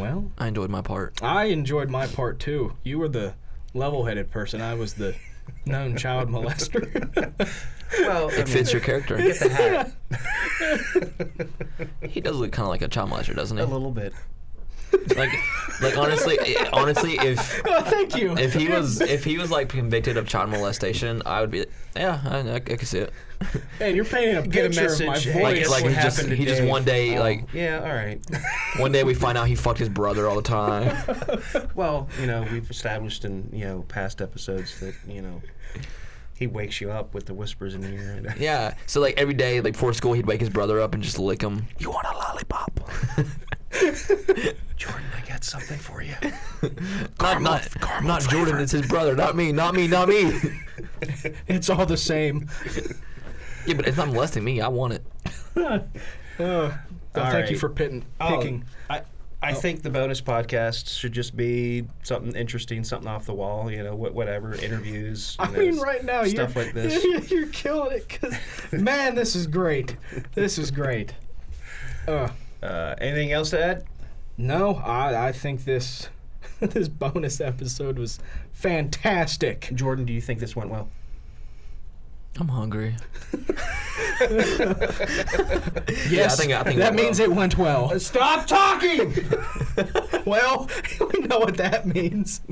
Well, 0.00 0.30
I 0.38 0.48
enjoyed 0.48 0.70
my 0.70 0.80
part. 0.82 1.22
I 1.22 1.44
enjoyed 1.46 1.90
my 1.90 2.06
part 2.06 2.38
too. 2.38 2.74
You 2.82 2.98
were 2.98 3.08
the 3.08 3.34
level-headed 3.74 4.30
person. 4.30 4.60
I 4.60 4.74
was 4.74 4.94
the 4.94 5.14
known 5.66 5.96
child 5.96 6.28
molester. 6.28 7.48
Well, 7.98 8.30
I 8.30 8.36
It 8.36 8.48
fits 8.48 8.72
your 8.72 8.80
character. 8.80 9.18
Get 9.18 9.38
the 9.38 9.50
hat. 9.50 9.92
He 12.10 12.22
does 12.22 12.36
look 12.36 12.50
kind 12.52 12.64
of 12.64 12.70
like 12.70 12.80
a 12.80 12.88
child 12.88 13.10
molester, 13.10 13.36
doesn't 13.36 13.58
he? 13.58 13.62
a 13.62 13.66
little 13.66 13.90
bit. 13.90 14.14
Like, 15.16 15.30
like 15.80 15.98
honestly, 15.98 16.38
eh, 16.40 16.68
honestly, 16.72 17.14
if 17.18 17.62
oh, 17.66 17.82
thank 17.82 18.16
you. 18.16 18.36
if 18.36 18.54
he 18.54 18.68
was 18.68 19.00
if 19.00 19.24
he 19.24 19.38
was 19.38 19.50
like 19.50 19.68
convicted 19.68 20.16
of 20.16 20.26
child 20.28 20.50
molestation, 20.50 21.22
I 21.26 21.40
would 21.40 21.50
be, 21.50 21.66
yeah, 21.96 22.20
I, 22.24 22.38
I, 22.38 22.54
I 22.54 22.60
could 22.60 22.86
see 22.86 22.98
it. 22.98 23.12
Hey, 23.78 23.94
you're 23.94 24.04
painting 24.04 24.36
a 24.36 24.46
Get 24.46 24.66
a 24.66 24.68
picture 24.68 24.82
message. 24.82 25.26
of 25.26 25.34
my 25.34 25.40
hey, 25.40 25.40
voice. 25.40 25.42
Like- 25.42 25.54
guess 25.56 25.70
like 25.70 25.82
what 25.84 25.92
he 25.92 26.00
just- 26.02 26.18
to 26.28 26.36
he 26.36 26.44
just 26.44 26.60
Dave? 26.60 26.70
one 26.70 26.84
day, 26.84 27.16
Oh, 27.18 27.20
like- 27.20 27.52
yeah, 27.52 27.80
all 27.80 27.92
right. 27.94 28.20
One 28.78 28.92
day 28.92 29.02
we 29.04 29.14
find 29.24 29.36
out 29.36 29.48
he 29.48 29.54
fucked 29.56 29.80
his 29.80 29.88
brother 29.88 30.28
all 30.28 30.36
the 30.36 30.42
time. 30.42 30.96
Well, 31.74 32.08
you 32.20 32.26
know, 32.26 32.46
we've 32.52 32.70
established 32.70 33.24
in 33.24 33.48
you 33.52 33.64
know 33.64 33.84
past 33.88 34.20
episodes 34.22 34.78
that 34.80 34.94
you 35.08 35.20
know 35.22 35.42
he 36.38 36.46
wakes 36.46 36.80
you 36.80 36.90
up 36.90 37.14
with 37.14 37.26
the 37.26 37.34
whispers 37.34 37.74
in 37.74 37.82
your 37.82 37.92
ear. 37.92 38.34
Yeah. 38.38 38.74
So 38.86 39.00
like 39.00 39.18
every 39.18 39.34
day, 39.34 39.60
like 39.60 39.72
before 39.74 39.92
school, 39.94 40.12
he'd 40.12 40.26
wake 40.26 40.40
his 40.40 40.50
brother 40.50 40.80
up 40.80 40.94
and 40.94 41.02
just 41.02 41.18
lick 41.18 41.42
him. 41.42 41.66
You 41.78 41.90
want 41.90 42.06
a 42.06 42.16
lollipop? 42.16 42.80
Jordan, 44.76 45.02
I 45.16 45.26
got 45.28 45.44
something 45.44 45.78
for 45.78 46.02
you. 46.02 46.14
Not 47.20 47.40
not, 47.42 47.68
caramel 47.80 48.08
not 48.08 48.22
flavor. 48.22 48.44
Jordan. 48.44 48.60
It's 48.62 48.72
his 48.72 48.86
brother. 48.86 49.14
Not 49.14 49.36
me. 49.36 49.52
Not 49.52 49.74
me. 49.74 49.86
Not 49.86 50.08
me. 50.08 50.32
it's 51.48 51.70
all 51.70 51.86
the 51.86 51.96
same. 51.96 52.48
yeah, 53.66 53.74
but 53.74 53.86
it's 53.86 53.96
not 53.96 54.08
molesting 54.08 54.44
me. 54.44 54.60
I 54.60 54.68
want 54.68 54.94
it. 54.94 55.04
Uh, 55.56 55.78
well, 56.38 56.72
All 57.14 57.30
thank 57.30 57.50
you 57.50 57.58
for 57.58 57.68
pitting, 57.68 58.04
Oh, 58.20 58.36
picking. 58.38 58.64
I, 58.90 59.02
I 59.42 59.52
think 59.54 59.82
the 59.82 59.90
bonus 59.90 60.20
podcast 60.20 60.98
should 60.98 61.12
just 61.12 61.36
be 61.36 61.84
something 62.02 62.34
interesting, 62.34 62.84
something 62.84 63.08
off 63.08 63.26
the 63.26 63.34
wall, 63.34 63.70
you 63.70 63.82
know, 63.82 63.92
wh- 63.94 64.14
whatever, 64.14 64.54
interviews. 64.54 65.36
I 65.38 65.50
know, 65.50 65.58
mean, 65.58 65.78
right 65.78 66.04
now 66.04 66.24
stuff 66.24 66.54
you're, 66.54 66.64
like 66.64 66.74
this. 66.74 67.30
You're 67.30 67.48
killing 67.48 67.92
it, 67.98 68.08
'cause- 68.08 68.34
man. 68.72 69.14
This 69.14 69.34
is 69.36 69.46
great. 69.46 69.96
This 70.34 70.58
is 70.58 70.70
great. 70.70 71.12
Uh, 72.08 72.28
Uh, 72.62 72.94
anything 72.98 73.32
else 73.32 73.50
to 73.50 73.62
add? 73.62 73.84
no, 74.38 74.76
I 74.76 75.28
I 75.28 75.32
think 75.32 75.64
this 75.64 76.08
this 76.60 76.88
bonus 76.88 77.40
episode 77.40 77.98
was 77.98 78.18
fantastic. 78.52 79.70
Jordan, 79.74 80.04
do 80.04 80.12
you 80.12 80.20
think 80.20 80.38
this 80.40 80.54
went 80.56 80.70
well? 80.70 80.88
I'm 82.40 82.48
hungry. 82.48 82.96
Yes, 86.08 86.38
I 86.38 86.42
think- 86.42 86.52
I 86.52 86.62
think 86.62 86.78
that 86.78 86.92
it 86.92 86.96
means 86.96 87.18
it 87.18 87.30
went 87.32 87.58
well. 87.58 87.98
Stop 87.98 88.46
talking! 88.46 89.12
Well, 90.24 90.68
we 91.12 91.20
know 91.20 91.40
what 91.40 91.56
that 91.56 91.84
means. 91.84 92.42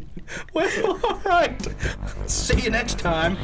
Well, 0.52 0.98
all 1.04 1.20
right. 1.24 1.68
See 2.26 2.60
you 2.62 2.70
next 2.70 2.98
time. 2.98 3.36